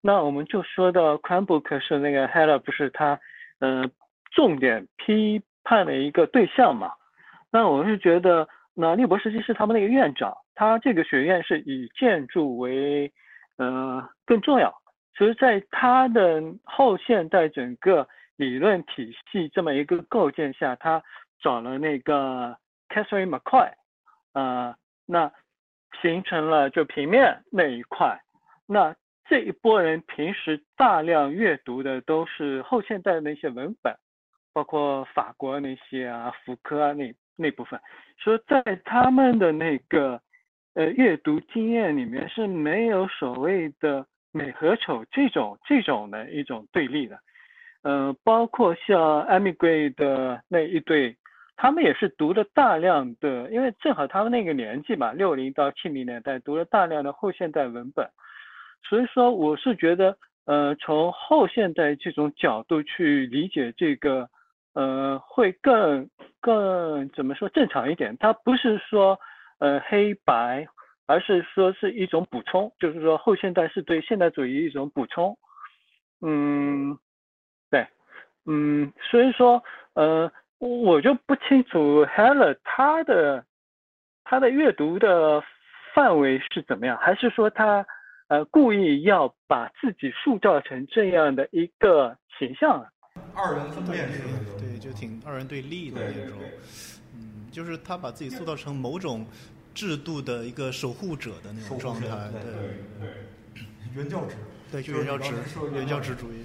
[0.00, 3.18] 那我们就说到 Cranbrook 是那个 Heller 不是他，
[3.58, 3.84] 呃，
[4.30, 6.92] 重点批判的一个对象嘛？
[7.50, 13.12] 那我是觉得，那利博斯基是他们那个院长，他这个学院是以建筑为
[13.56, 14.72] 呃更重要。
[15.20, 21.02] 所以在他的后现代整个理论体系这么一个构建下，他
[21.42, 22.56] 找了那个
[22.88, 23.70] Catherine McCoy，
[24.32, 25.30] 呃，那
[26.00, 28.18] 形成了就平面那一块。
[28.64, 28.96] 那
[29.28, 33.94] 这一波人平时大量阅读的都是后现代的那些文本，
[34.54, 37.78] 包括法国那些啊、福柯啊那那部分，
[38.16, 40.18] 说在他们的那个
[40.72, 47.18] 呃阅读经验里面是没有所谓的美和丑这种这种的一种对立的。
[47.82, 51.16] 呃，包括像 Emigrate 的那一对，
[51.56, 58.06] 他们也是读了大量的，因为正好他们那个年纪嘛，六零到七零年代读了大量的后现代文本，
[58.86, 60.14] 所以说我是觉得，
[60.44, 64.28] 呃，从后现代这种角度去理解这个，
[64.74, 66.06] 呃，会更
[66.40, 69.18] 更怎么说正常一点，它不是说
[69.58, 70.66] 呃黑白，
[71.10, 75.36] 而是说是一种补充，就是说后现代是对现代主义一种补充，
[76.20, 76.98] 嗯。
[77.70, 77.86] 对
[78.46, 79.62] 嗯，所以说，
[79.94, 83.44] 呃，我就不清楚 Heller 他的
[84.24, 85.40] 他的阅读的
[85.94, 87.86] 范围是怎么样，还是说他
[88.26, 92.84] 呃故意要把自己塑造成这样的一个形象？
[93.34, 94.24] 二人分辨式，
[94.58, 96.36] 对，就挺二人对立的那种。
[97.14, 99.24] 嗯，就是他把自己塑造成某种
[99.74, 102.06] 制度的一个守护者的那种状态。
[102.32, 102.52] 对对
[103.00, 103.64] 对，
[103.94, 104.36] 原教旨。
[104.70, 105.34] 对，就原教旨，
[105.72, 106.44] 原教旨主义。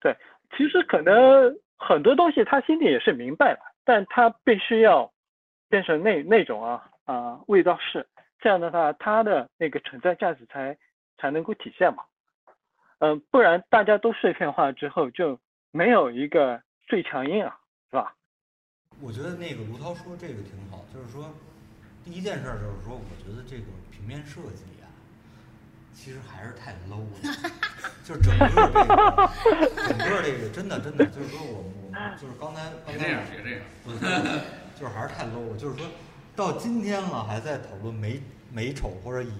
[0.00, 0.16] 对。
[0.56, 5.10] 其实可能很多东西他心里也是明白的，但他必须要
[5.68, 8.06] 变成那那种啊啊味道是
[8.40, 10.76] 这样的话，他的那个存在价值才
[11.16, 12.02] 才能够体现嘛。
[12.98, 15.38] 嗯，不然大家都碎片化之后就
[15.70, 17.56] 没有一个最强音啊，
[17.90, 18.12] 是吧？
[19.00, 21.32] 我觉得那个卢涛说这个挺好，就是说
[22.04, 24.88] 第一件事就是说，我觉得这个平面设计啊，
[25.94, 27.50] 其实还是太 low 了。
[28.04, 29.30] 就是整个这个，
[29.86, 34.40] 整个这个真的真的就是说，我我们就是刚才刚才这样别这样，
[34.78, 35.56] 就是还是太 low 了。
[35.56, 35.86] 就是说
[36.34, 38.20] 到今天了，还在讨论美
[38.52, 39.32] 美丑或者以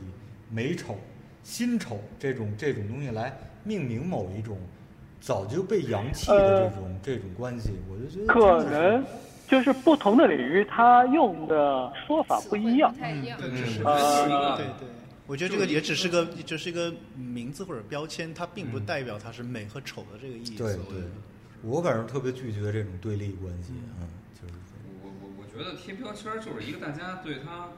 [0.51, 0.99] 美丑、
[1.43, 4.59] 新丑这种这种东西来命名某一种
[5.21, 9.05] 早就被洋气的这种这种关系，我就觉得可能
[9.51, 12.94] 就是不同的领域，它用的说法不一样。
[12.96, 13.36] 太一样。
[13.40, 13.59] 对对
[14.78, 14.88] 对。
[15.26, 20.57] 我觉得这个也只是个，就是一个名字或者标签，它并不代表它是美和丑的这个意思。
[20.57, 21.03] 对对，
[21.62, 24.09] 我反正特别拒绝这种对立关系，嗯，
[24.40, 24.55] 就是
[25.03, 27.68] 我我我觉得贴标签就是一个大家对它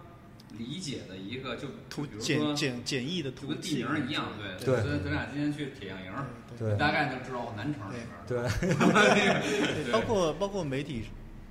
[0.57, 4.77] 理解的一个就图简简简易的图，跟地名一样，对对。
[4.83, 6.13] 咱咱俩今天去铁匠营，
[6.59, 11.05] 对，大概就知道南城那边对， 包括包括媒体。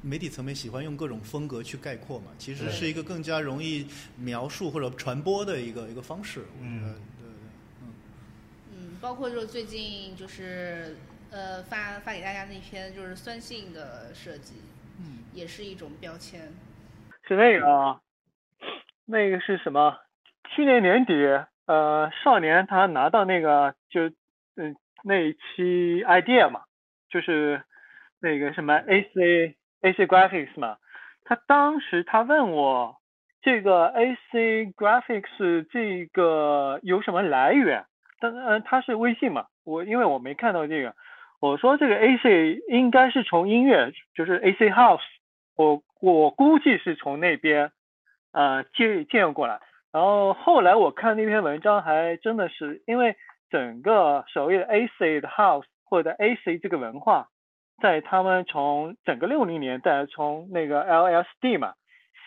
[0.04, 3.88] 媒体层面喜欢用各种风格去概括嘛，其实是一个更加容易
[4.18, 6.42] 描述或者传播的一个一个方式。
[6.60, 6.82] 嗯，
[7.20, 7.30] 对对，
[7.84, 7.94] 嗯。
[8.74, 10.98] 嗯，包括就是最近就是
[11.30, 14.56] 呃发发给大家那篇就是酸性的设计，
[15.00, 16.42] 嗯，也是一种标签。
[17.28, 18.02] 是那个啊，
[19.06, 19.96] 那个是什么？
[20.56, 21.14] 去年年底，
[21.68, 24.08] 呃，少年他拿到那个就
[24.56, 26.62] 嗯那一期 idea 嘛，
[27.10, 27.64] 就是
[28.20, 29.56] 那个什么 AC。
[29.82, 30.78] AC Graphics 嘛，
[31.24, 32.96] 他当时他问我
[33.42, 37.86] 这个 AC Graphics 这个有什么来源？
[38.20, 40.94] 但嗯，他是微信嘛，我因为我没看到这个，
[41.40, 45.02] 我说这个 AC 应该是从音乐，就是 AC House，
[45.56, 47.72] 我我估计是从那边
[48.32, 49.60] 啊借借过来。
[49.92, 53.16] 然后后来我看那篇文章，还真的是因为
[53.50, 57.28] 整个所谓的 AC 的 House 或者 AC 这个文化。
[57.80, 61.74] 在他们从整个六零年代，从那个 LSD 嘛，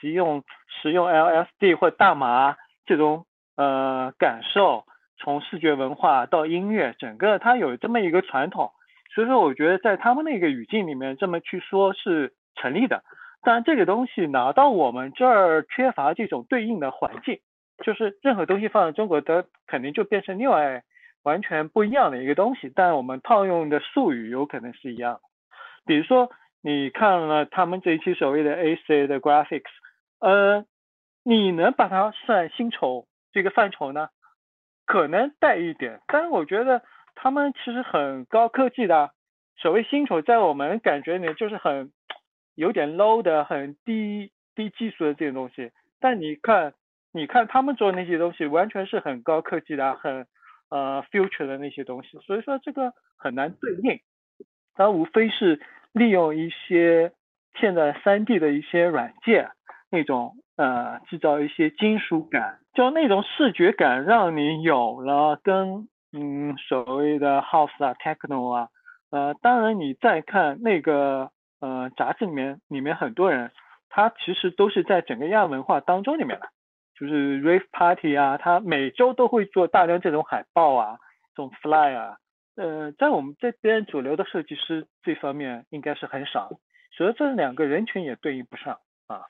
[0.01, 0.43] 使用
[0.83, 3.27] 使用 LSD 或大麻这种
[3.57, 4.85] 呃感受，
[5.19, 8.73] 从视觉文化到音乐，整个它有这么一个传统，
[9.15, 13.03] 所以说我觉得在他们那个语境里面这么去说是成立的。
[13.47, 17.41] 但这个东西拿到我们这儿缺乏这种对应的环境，
[17.85, 20.83] 就是任何东西放在中国，它肯定就变成另外
[21.23, 25.21] 完全不一样的一个东西，但我们套用的术语有可能是一样。
[25.87, 26.31] 比如说，
[26.63, 29.71] 你看了他们这一期所谓的 AC 的 graphics，
[30.21, 30.65] 呃，
[31.23, 34.09] 你能把它算薪酬这个范畴呢？
[34.87, 36.83] 可能带一点，但是我觉得
[37.15, 39.13] 他们其实很高科技的。
[39.57, 41.93] 所谓薪酬，在我们感觉里就是很
[42.55, 45.71] 有点 low 的、很低低技术的这些东西。
[46.01, 46.75] 但你看，
[47.13, 50.27] 你看他们做那些东西，完全是很高科技的、很
[50.71, 52.19] 呃 future 的那些东西。
[52.19, 54.01] 所以说这个很难对应。
[54.75, 55.61] 它无非是
[55.93, 57.13] 利用一些
[57.61, 59.51] 现在三 D 的一些软件，
[59.91, 68.69] 那种呃制造一些金属感，就那种视觉感，让你有了跟嗯所谓的 House 啊、Techno 啊，
[69.11, 73.53] 呃，当然你再看那个呃杂志里面，里面很多人
[73.89, 76.49] 他其实都是在整个亚文化当中里面的，
[76.99, 80.99] 就是 rave party 啊，他每周都会做大量这种海报啊，
[81.37, 82.17] 这种 fly 啊，
[82.57, 86.61] 呃，在我们这边主流的设计师这方面应该是很少，
[86.97, 89.23] 所以这两个人群也对应不上啊。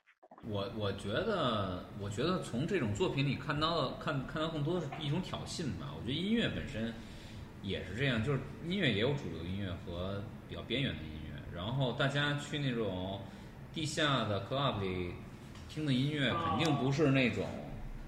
[0.47, 5.91] 我我觉得，我觉得从这种作品里看到的，看看到更多的是一种挑衅吧。
[5.97, 6.93] 我觉得音乐本身
[7.63, 11.55] 也是这样，就是音乐也有主流音乐和比较边缘的音乐。
[11.55, 13.21] 然后大家去那种
[13.73, 15.13] 地下的 club 里
[15.67, 17.43] 听的音乐，肯定不是那种。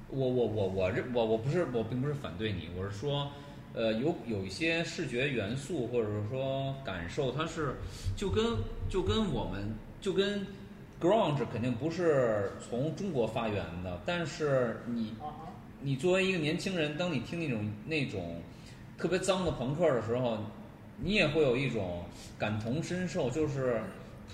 [0.10, 3.32] 我我我我认我我不是我并不是反对你，我是说，
[3.78, 7.76] 呃，有有一些视觉元素或者说感受，它是
[8.16, 8.44] 就跟
[8.90, 9.72] 就跟我们
[10.02, 10.48] 就跟
[11.00, 15.14] grunge 肯定不是从中国发源的，但是你
[15.80, 18.42] 你作为一个年轻人，当你听那种那种
[18.98, 20.40] 特别脏的朋克的时候，
[20.98, 22.04] 你也会有一种
[22.40, 23.80] 感同身受，就是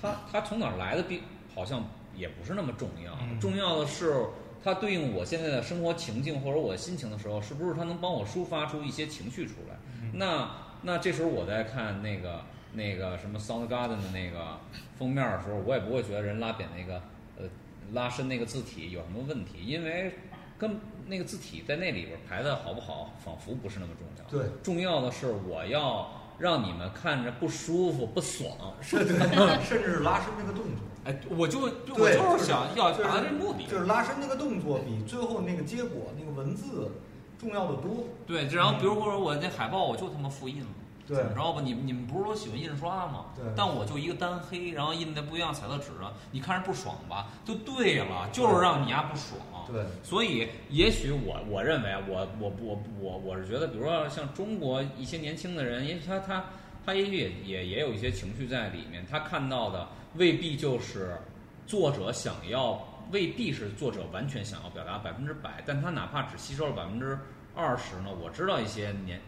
[0.02, 1.20] 它它从哪儿来的，并
[1.54, 1.86] 好像
[2.16, 4.26] 也不是那么重要，嗯重要的是。
[4.64, 9.76] 它对应我现在的生活情境或者我心情的时候，是不是它能帮我抒发出一些情绪出来？
[10.14, 10.50] 那
[10.82, 12.42] 那这时候我在看那个
[12.74, 14.58] 那个什么 Soundgarden 的那个
[14.98, 17.02] 封面的时候，我也不会觉得人拉扁那个
[17.38, 17.46] 呃
[17.92, 20.14] 拉伸那个字体有什么问题，因为
[20.58, 24.30] 跟那个字体在那里边排的好不好，仿佛不是那么重要。
[24.30, 26.10] 对，重要的是我要
[26.40, 28.56] 让你们看着不舒服、不爽。
[28.82, 29.18] 甚至
[29.68, 33.66] 甚至是拉伸那个动作，哎，我就就我就是想要达到这目的。
[33.66, 36.92] 就是拉伸那个动作比最后那个结果那个文字
[37.38, 38.06] 重要的多。
[38.26, 40.68] 对，然后比如说我那海报我就他妈复印了。
[41.06, 41.62] 对怎么着吧？
[41.62, 43.26] 你们你们不是都喜欢印刷吗？
[43.36, 47.28] 对但我就一个单黑，然后印在不一样彩色纸上，你看着不爽吧？
[47.44, 49.38] 就对了，就是让你丫不爽。
[49.70, 56.46] 对，所以也许我我认为啊，我我我我我是觉得，比如说像中国一些年轻的人，也许他他
[56.86, 59.86] 他也许也也也有一些情绪在里面，他看到的
[60.16, 61.18] 未必就是
[61.66, 67.18] 作者想要，未必是作者完全想要表达百分之百，但他哪怕只吸收了百分之
[67.56, 68.10] 二十呢？
[68.22, 69.20] 我知道一些年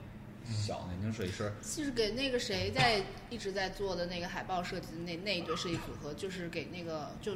[0.46, 7.34] 小年轻设计师，就是给那个谁在一直在做的那个海报设计的那那一对设计组合，就是给那个就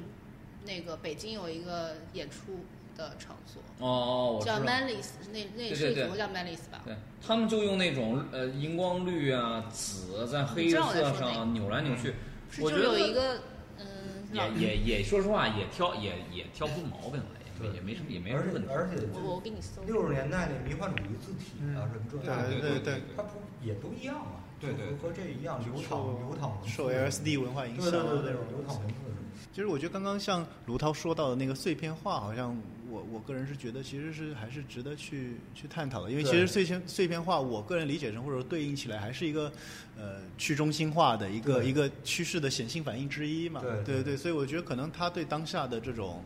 [0.66, 2.60] 那个北京有一个演出
[2.96, 4.60] 的场所哦，我知叫。
[4.60, 6.82] Manlis，那那设计组合叫 Manlis 吧？
[6.86, 6.96] 对
[7.26, 12.14] 他们就用那种呃荧光绿啊、紫在黑色上扭来扭去，
[12.62, 13.42] 我觉得一个
[13.78, 13.86] 嗯，
[14.34, 18.70] 也也也说实话也挑也也挑不出毛病来，也没也没什么也没什而且么问题。
[18.72, 19.82] 而且我我给你搜。
[19.84, 23.30] 六十年代那迷幻主义字体啊什么这那对对对它不
[23.62, 24.44] 也都一样嘛？
[24.60, 32.54] 对对和和这一样，流淌流淌受 LSD 文化影响对对对对，的那种流淌文字是其实我觉得刚刚像卢涛说到的那个碎片化，好像
[32.90, 39.52] 我我个人是觉得其实是还是值得去去探讨的，因为其实碎片碎片化，我个人理解成或者说对应起来，还是一个
[39.98, 43.62] 呃去中心化的一个一个趋势的显性反应之一嘛。
[43.86, 46.24] 对对所以我觉得可能它对当下的这种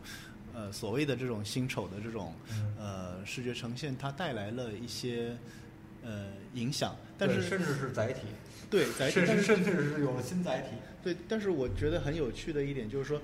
[0.54, 5.36] 呃所谓的这种新丑的这种嗯呃视觉呈现，它带来了一些
[6.02, 8.20] 呃影响，但是甚至是载体，
[8.70, 10.76] 对载体，甚至是甚至是有了新载体。
[11.02, 13.20] 对，但是我觉得很有趣的一点就是说，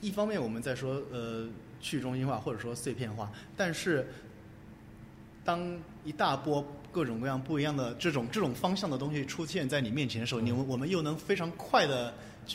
[0.00, 1.48] 一方面我们在说呃
[1.82, 4.08] 去中心化或者说碎片化，但是
[5.44, 5.60] 当
[6.04, 12.14] 一大波各种各样不一样的这种这种方向的东西出现在你面前的时候，你我们又能非常快的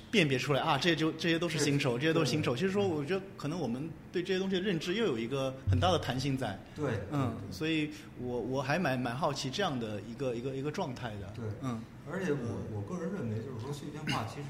[0.09, 2.55] 辨别出来啊，这些就这些都是新手，这些都是新手。
[2.55, 6.57] 其实说，我觉得可能我们对这些东西的认知又有一个很大的弹性在。
[6.75, 11.33] 对，嗯，所以我我还蛮蛮好奇这样的一个一个一个状态的。
[11.35, 12.37] 对嗯，而且我
[12.73, 14.47] 我个人认为，就是说碎片化其实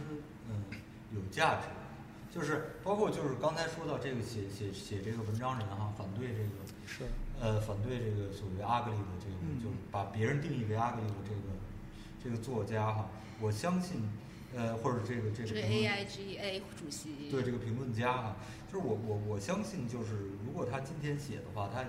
[0.49, 0.63] 嗯
[1.15, 1.67] 有价值，
[2.34, 6.49] 就是包括就是刚才说到这个写写写这个文章人哈，反对这个
[6.86, 7.03] 是，
[7.39, 11.41] 呃反对这个所谓阿格里的这个，嗯就是把别人定义为阿格里的这个
[12.23, 13.09] 这个作家哈，
[13.41, 14.07] 我相信
[14.55, 17.30] 呃或者这个这个是评论 AIGA 主席。
[17.32, 18.36] 对这个评论家哈，
[18.71, 20.13] 就是我我我相信，就是
[20.45, 21.84] 如果他今天写的话，他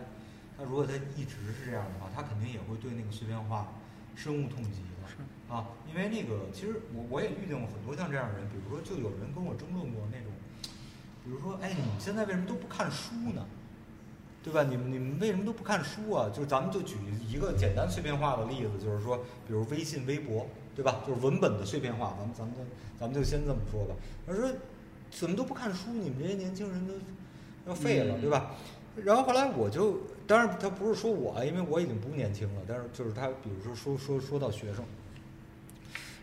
[0.57, 3.69] 他如果他一直是这样的话，他肯定也会对那个碎片化
[4.17, 4.89] 深恶痛疾的。
[5.49, 10.28] 啊，因为那个其实我我也遇见过很多像这样的人，比如说就有人跟我争论过那种，
[11.29, 13.45] 比如说哎，你们现在为什么都不看书呢？
[14.43, 14.63] 对吧？
[14.63, 16.31] 你们你们为什么都不看书啊？
[16.31, 16.97] 就是咱们就举
[17.29, 21.03] 一个简单碎片化的例子，就是说，比如微信、微博，对吧？
[21.07, 22.61] 就是文本的碎片化，咱们咱们就
[22.99, 23.95] 咱们就先这么说吧。
[24.27, 24.51] 他说
[25.11, 25.93] 怎么都不看书？
[25.93, 26.95] 你们这些年轻人都
[27.67, 28.53] 要废了，对吧？
[29.05, 34.83] 然后后来我就，当然他不是说我，因为我已经不年轻了，但是就是他，比如说说说说到学生，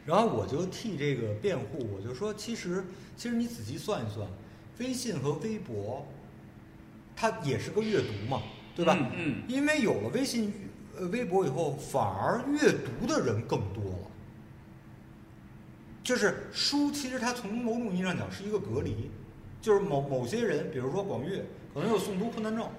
[0.05, 2.83] 然后我就替这个辩护，我就说，其实
[3.15, 4.27] 其实你仔细算一算，
[4.79, 6.05] 微信和微博，
[7.15, 8.41] 它也是个阅读嘛，
[8.75, 8.97] 对吧？
[8.99, 10.53] 嗯嗯因为有了微信、
[10.97, 14.07] 呃微博以后，反而阅读的人更多了。
[16.03, 19.09] 就是书，其实它从某种意义上讲是一个隔离，
[19.61, 22.69] 就是某某些人，比如说广岳，可能有诵读困难症，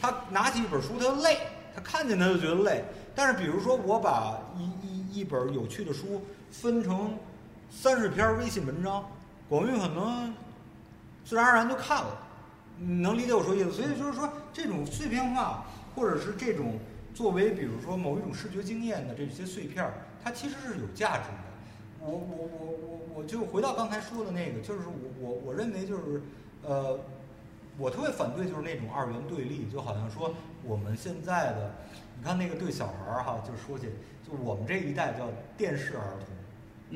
[0.00, 1.38] 他拿起一本书他就累，
[1.74, 2.84] 他看见他就觉得累。
[3.14, 6.20] 但是比如说我把一一一本有趣的书
[6.50, 7.16] 分成
[7.70, 9.08] 三十篇微信文章，
[9.48, 10.34] 广岳可能
[11.24, 12.18] 自然而然就看了。
[12.78, 13.70] 你能理解我说意思？
[13.70, 15.64] 所以就是说，这种碎片化，
[15.94, 16.78] 或者是这种
[17.14, 19.88] 作为比如说某一种视觉经验的这些碎片，
[20.22, 21.44] 它其实是有价值的。
[22.00, 26.20] 我我我我我就回到刚才说的那个，就是我我我认为就是
[26.62, 26.98] 呃，
[27.78, 31.74] 我特别反对就是那种二元对立，就好像说我们现在的，
[32.18, 33.86] 你看那个对小孩儿哈，就说起
[34.26, 36.34] 就我们这一代叫电视儿童，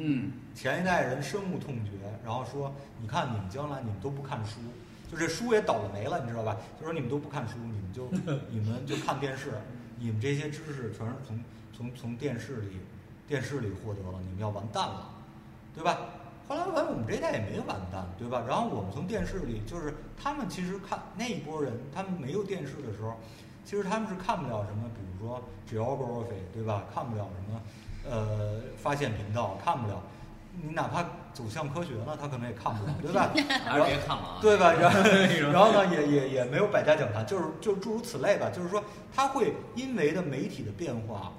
[0.01, 1.91] 嗯，前一代人深恶痛绝，
[2.25, 4.61] 然后说你看你们将来你们都不看书，
[5.11, 6.57] 就这书也倒了霉了，你知道吧？
[6.79, 8.09] 就说你们都不看书，你们就
[8.49, 9.51] 你们就看电视，
[9.99, 11.41] 你们这些知识全是从
[11.77, 12.79] 从从电视里
[13.27, 15.11] 电视里获得了，你们要完蛋了，
[15.75, 15.99] 对吧？
[16.47, 18.45] 后来完我们这一代也没完蛋，对吧？
[18.47, 23.19] 然后我们从电视里，就是他们其实看那一波人，他们没有电视的时候，
[23.65, 26.85] 其实他们是看不了什么，比如说 geography，对吧？
[26.95, 27.61] 看不了什么，
[28.11, 30.03] 呃，发现频道，看不了。
[30.61, 33.31] 你哪怕走向科学呢，他可能也看不了，对吧？
[33.65, 34.39] 还是别看了啊。
[34.43, 34.73] 对吧？
[34.73, 35.01] 然后
[35.53, 38.51] 然后呢，也也也没有百家讲坛，就是就诸如此类吧。
[38.51, 38.83] 就是说，
[39.15, 41.33] 它会因为的媒体的变化，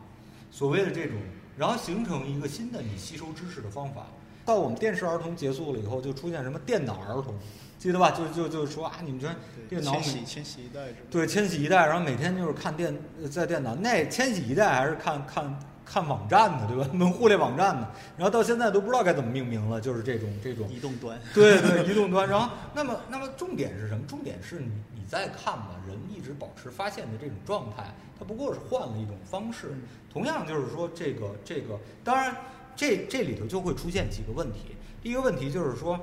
[0.51, 1.17] 所谓的这种，
[1.57, 4.05] 然后形成一个新的你吸收知识的方法。
[4.45, 7.35] 到我们电视儿童结束了以后，就出现什么电脑儿童，
[7.77, 8.11] 记得吧？
[8.11, 9.27] 就就就说啊，你们这
[9.67, 10.99] 电脑千禧千禧一代是吧？
[11.11, 15.59] 对，千禧一代，然后每天就是看电，呃在电脑那千禧一代还是看看
[15.91, 16.87] 看网站的，对吧？
[16.93, 21.19] 门户类网站的，然后到现在都不知道该怎么命名了，就是这种这种 移动端。
[21.33, 22.29] 对对，移动端。
[22.29, 24.05] 然后，那么那么重点是什么？
[24.07, 29.71] 重点是你你在看吧，人一直保持发现的这种状态，它不过是换了一种方式。
[30.13, 32.35] 同样就是说，这个这个，当然
[32.75, 34.75] 这这里头就会出现几个问题。
[35.01, 35.99] 第一个问题就是说，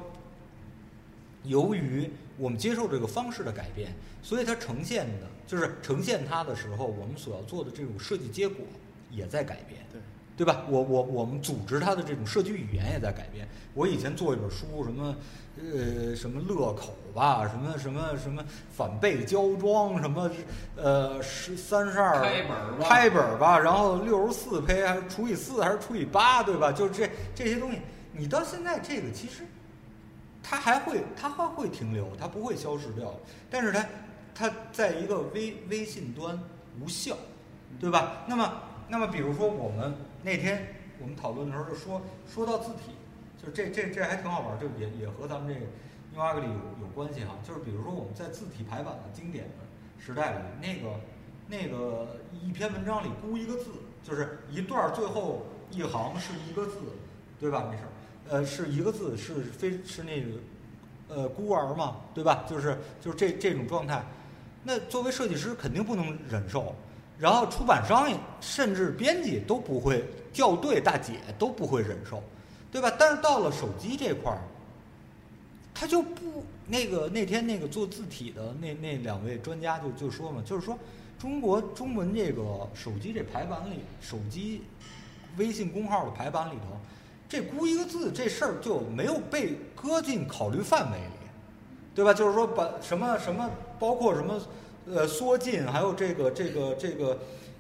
[1.44, 8.64] 由于我们接受这个方式的改变，所以它呈现的就是呈现它的时候，我们所要做的这种设计结果
[9.10, 9.80] 也在改变。
[9.92, 10.00] 对。
[10.36, 10.64] 对吧？
[10.68, 13.48] 我我我们组织它的这种社区语言也在改变。
[13.72, 15.16] 我以前做一本书，什么
[15.56, 20.30] 呃什么乐口吧，什么什么什么反背胶装，什么
[20.76, 26.70] 呃十三十二开本儿吧开本儿吧，然后六十四胚还是除以四还是除以八，对吧？
[26.70, 27.80] 就这这些东西，
[28.12, 29.42] 你到现在这个其实
[30.42, 33.14] 它还会它还会停留，它不会消失掉，
[33.48, 33.86] 但是它
[34.34, 36.38] 它在一个微微信端
[36.78, 37.16] 无效，
[37.80, 38.22] 对吧？
[38.26, 38.52] 那么
[38.88, 42.92] 那么比如说我们那天我们讨论的时候就说说到字体，
[43.36, 45.66] 就这这这还挺好玩儿，这也也和咱们这个
[46.14, 47.36] New Ugly 有有关系哈。
[47.46, 51.00] 就是比如说我们在字体排版的经典的时代里，那个
[51.48, 53.66] 那个一篇文章里估一个字，
[54.02, 56.78] 就是一段最后一行是一个字，
[57.40, 57.68] 对吧？
[57.70, 57.90] 没事儿，
[58.28, 60.28] 呃，是一个字，是非是那个
[61.08, 62.44] 呃孤儿嘛，对吧？
[62.48, 64.04] 就是就是这这种状态，
[64.62, 66.74] 那作为设计师肯定不能忍受。
[67.18, 68.08] 然后出版商
[68.40, 72.22] 甚至编辑都不会，校对大姐都不会忍受，
[72.70, 72.92] 对吧？
[72.98, 74.38] 但是到了手机这块儿，
[75.74, 80.78] 他就不那个那天那个做字体的那那两位专家就就说嘛，就是说
[81.18, 82.42] 中国中文这个
[82.74, 84.62] 手机这排版里，手机
[85.38, 86.76] 微信公号的排版里头，
[87.28, 91.30] 这估一个字这事儿就没有被搁进考虑范围里，
[91.94, 92.12] 对吧？
[92.12, 94.38] 就是说把什么什么，包括什么
[94.92, 97.18] 呃缩进，还有这个这个这个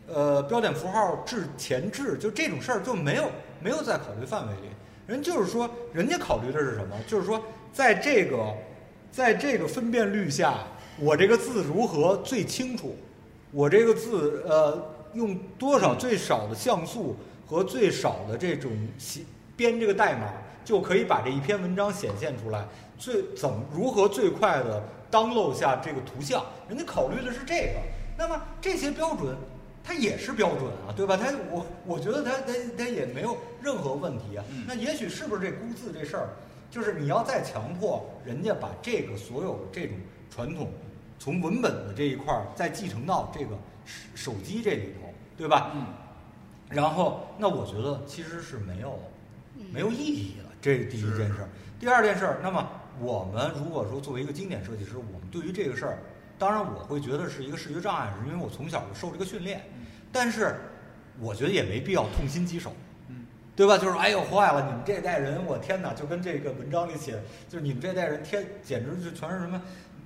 [0.08, 3.30] 呃标点符号置前置，就这种事儿就没有
[3.60, 4.68] 没有在考虑范围里。
[5.06, 6.96] 人就是说，人家考虑的是什么？
[7.06, 7.40] 就是说，
[7.72, 8.52] 在这个
[9.12, 10.58] 在这个分辨率下，
[10.98, 12.96] 我这个字如何最清楚？
[13.52, 17.16] 我这个字呃用多少最少的像素
[17.46, 19.20] 和最少的这种写
[19.56, 20.32] 编这个代码，
[20.64, 22.66] 就可以把这一篇文章显现出来。
[22.98, 26.44] 最怎么如何最快的 download 下这个图像？
[26.68, 27.80] 人家考虑的是这个。
[28.18, 29.36] 那么这些标准，
[29.84, 31.16] 它也是标准啊，对吧？
[31.16, 34.44] 它我我觉得它它它也没有任何问题啊。
[34.66, 36.28] 那也许是不是这估字这事儿，
[36.70, 39.96] 就是你要再强迫人家把这个所有这种
[40.30, 40.70] 传统，
[41.18, 45.72] 从文本的这一块儿再继承到这个手手机这里头，对吧？
[45.74, 45.86] 嗯。
[46.68, 48.98] 然后，那我觉得其实是没有
[49.70, 51.48] 没有意义了，这是第一件事儿。
[51.78, 52.68] 第二件事儿，那么
[53.00, 55.98] 我们如果说作为一个经典设计师，我们对于这个事儿，
[56.38, 59.62] 当然我会觉得是一个视觉障碍，是因为我从小就受这个训练，
[60.10, 60.56] 但是
[61.20, 62.72] 我觉得也没必要痛心疾首。
[63.08, 63.78] 嗯，对吧？
[63.78, 69.60] 就是哎呦坏了，你们这代人，我天哪，就跟这个文章里写，就是你们这代人天简直就全是什么，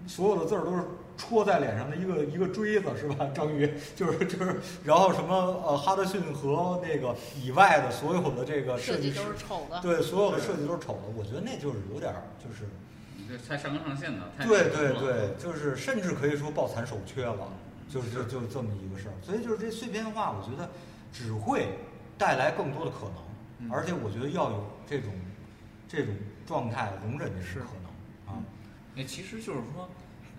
[0.06, 0.82] 所有的字儿都是
[1.20, 3.28] 戳在脸上的一个一个锥子，是吧？
[3.36, 5.34] 章鱼就是就是，然后什么
[5.66, 9.78] 呃哈德逊和那个以外的所有的这个设计都是丑的。
[9.82, 12.64] 对，所有的设计都是丑的，我觉得那就是有点儿就是
[13.18, 17.36] 你这太上纲上线了，太对对对，就是甚至可以说抱残守缺了，
[17.86, 19.14] 就是就就这么一个事儿。
[19.22, 20.70] 所以就是这碎片化，我觉得
[21.12, 21.68] 只会
[22.16, 23.06] 带来更多的可
[23.58, 25.12] 嗯能，而且我觉得要有这种
[25.86, 26.14] 这种
[26.46, 28.42] 状态容忍这是种可能啊。
[28.96, 29.88] 哎，其实就是说，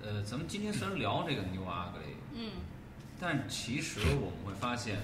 [0.03, 2.51] 呃，咱们今天虽然聊这个 New Ugly，嗯，
[3.19, 4.97] 但其实我们会发现，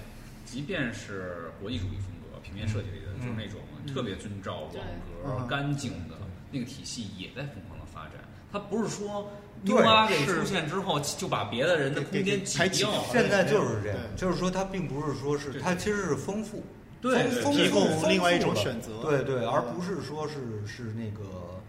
[0.44, 3.60] 即便是国际主义风格、平面设计里的，嗯就是那种
[3.94, 4.78] 特别遵照网格、
[5.24, 6.16] 嗯干净的
[6.50, 8.14] 那个体系，也在疯狂的发展。
[8.50, 9.30] 它不是说
[9.62, 13.04] New Ugly 出现之后就把别的人的空间挤掉了。
[13.12, 16.64] 现在就是这样，就是说它并不是说是它其实是丰富，
[17.00, 21.60] 对提供另外一种选择对对，嗯而不是说是是那个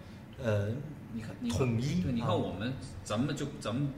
[0.41, 0.69] 呃
[1.13, 2.35] 你看，你统一对，你看啊。
[2.35, 2.73] 我们，
[3.03, 3.89] 咱们就咱们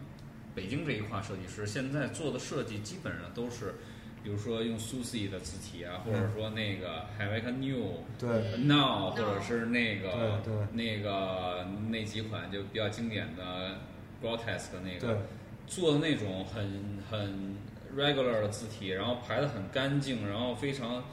[0.56, 3.76] 北京这一块设计师，现在做的设计基本上都是，
[4.24, 8.58] 比如说用 Susie 的字体啊，或者说那个 Have a New 对。
[8.60, 10.68] Now，或者是那个对对。
[10.74, 13.78] 那个那几款就比较经典的
[14.22, 15.10] Grotesque 的那对。
[15.10, 15.22] 个，
[15.68, 17.56] 做的那种很很
[17.98, 21.04] regular 的字体，然后排的很干净，然后非常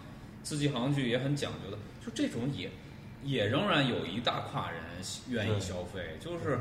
[0.42, 2.70] 字迹行距也很讲究的，就这种也
[3.24, 4.80] 也仍然有一大跨人
[5.28, 6.58] 愿意消费，就是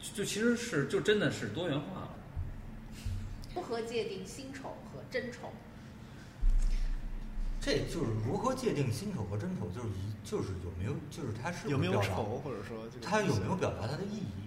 [0.00, 2.08] 就其实是就真的是多元化了。
[3.54, 5.52] 不合界定新丑和真丑。
[7.60, 14.46] 这就是如何界定新丑和真丑，就是一就是有没有就是它是有没有表达丑，或者说这个它有没有表达它的意义，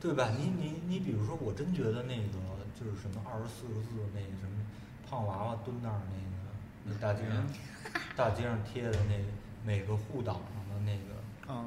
[0.00, 0.32] 对吧？
[0.36, 2.22] 你你你比如说，我真觉得那个
[2.74, 4.66] 就是什么二十四个字那什么
[5.08, 6.50] 胖娃娃蹲那儿那个
[6.86, 7.46] 那大街上
[8.16, 9.14] 大街上贴的那
[9.64, 11.19] 每个户党上的那个
[11.50, 11.66] 啊，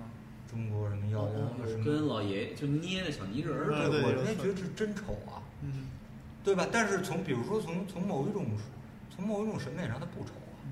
[0.49, 5.87] 中国什么跟老爷就捏的小泥人儿对对我有那觉得是真丑啊，嗯
[6.43, 6.67] 对吧？
[6.71, 8.45] 但是从比如说从从某一种
[9.15, 10.63] 从某一种审美上，它不丑啊。
[10.65, 10.71] 嗯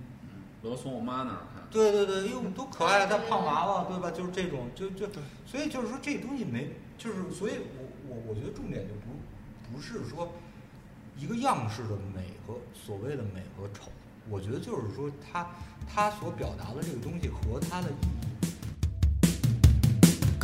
[0.63, 1.63] 我都从我妈那儿看。
[1.71, 4.11] 对对对，哟，多可爱，他胖娃娃，对吧？
[4.11, 5.07] 就是这种，就就，
[5.45, 6.69] 所以就是说这东西没，
[6.99, 10.31] 就是所以我我我觉得重点就不不是说
[11.17, 13.89] 一个样式的美和所谓的美和丑，
[14.29, 15.47] 我觉得就是说它
[15.87, 18.20] 它所表达的这个东西和它的意义。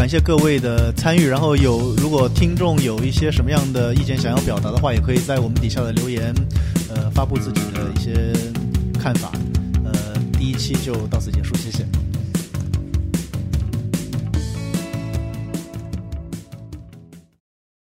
[0.08, 6.34] 感谢各位的参与，然后有如果听众有一些什么样的意见想要表达的话，也可以在我们底下的留言，
[6.88, 8.32] 呃，发布自己的一些
[8.98, 9.34] 看法。
[9.84, 9.92] 呃，
[10.40, 11.86] 第一期就到此结束，谢谢。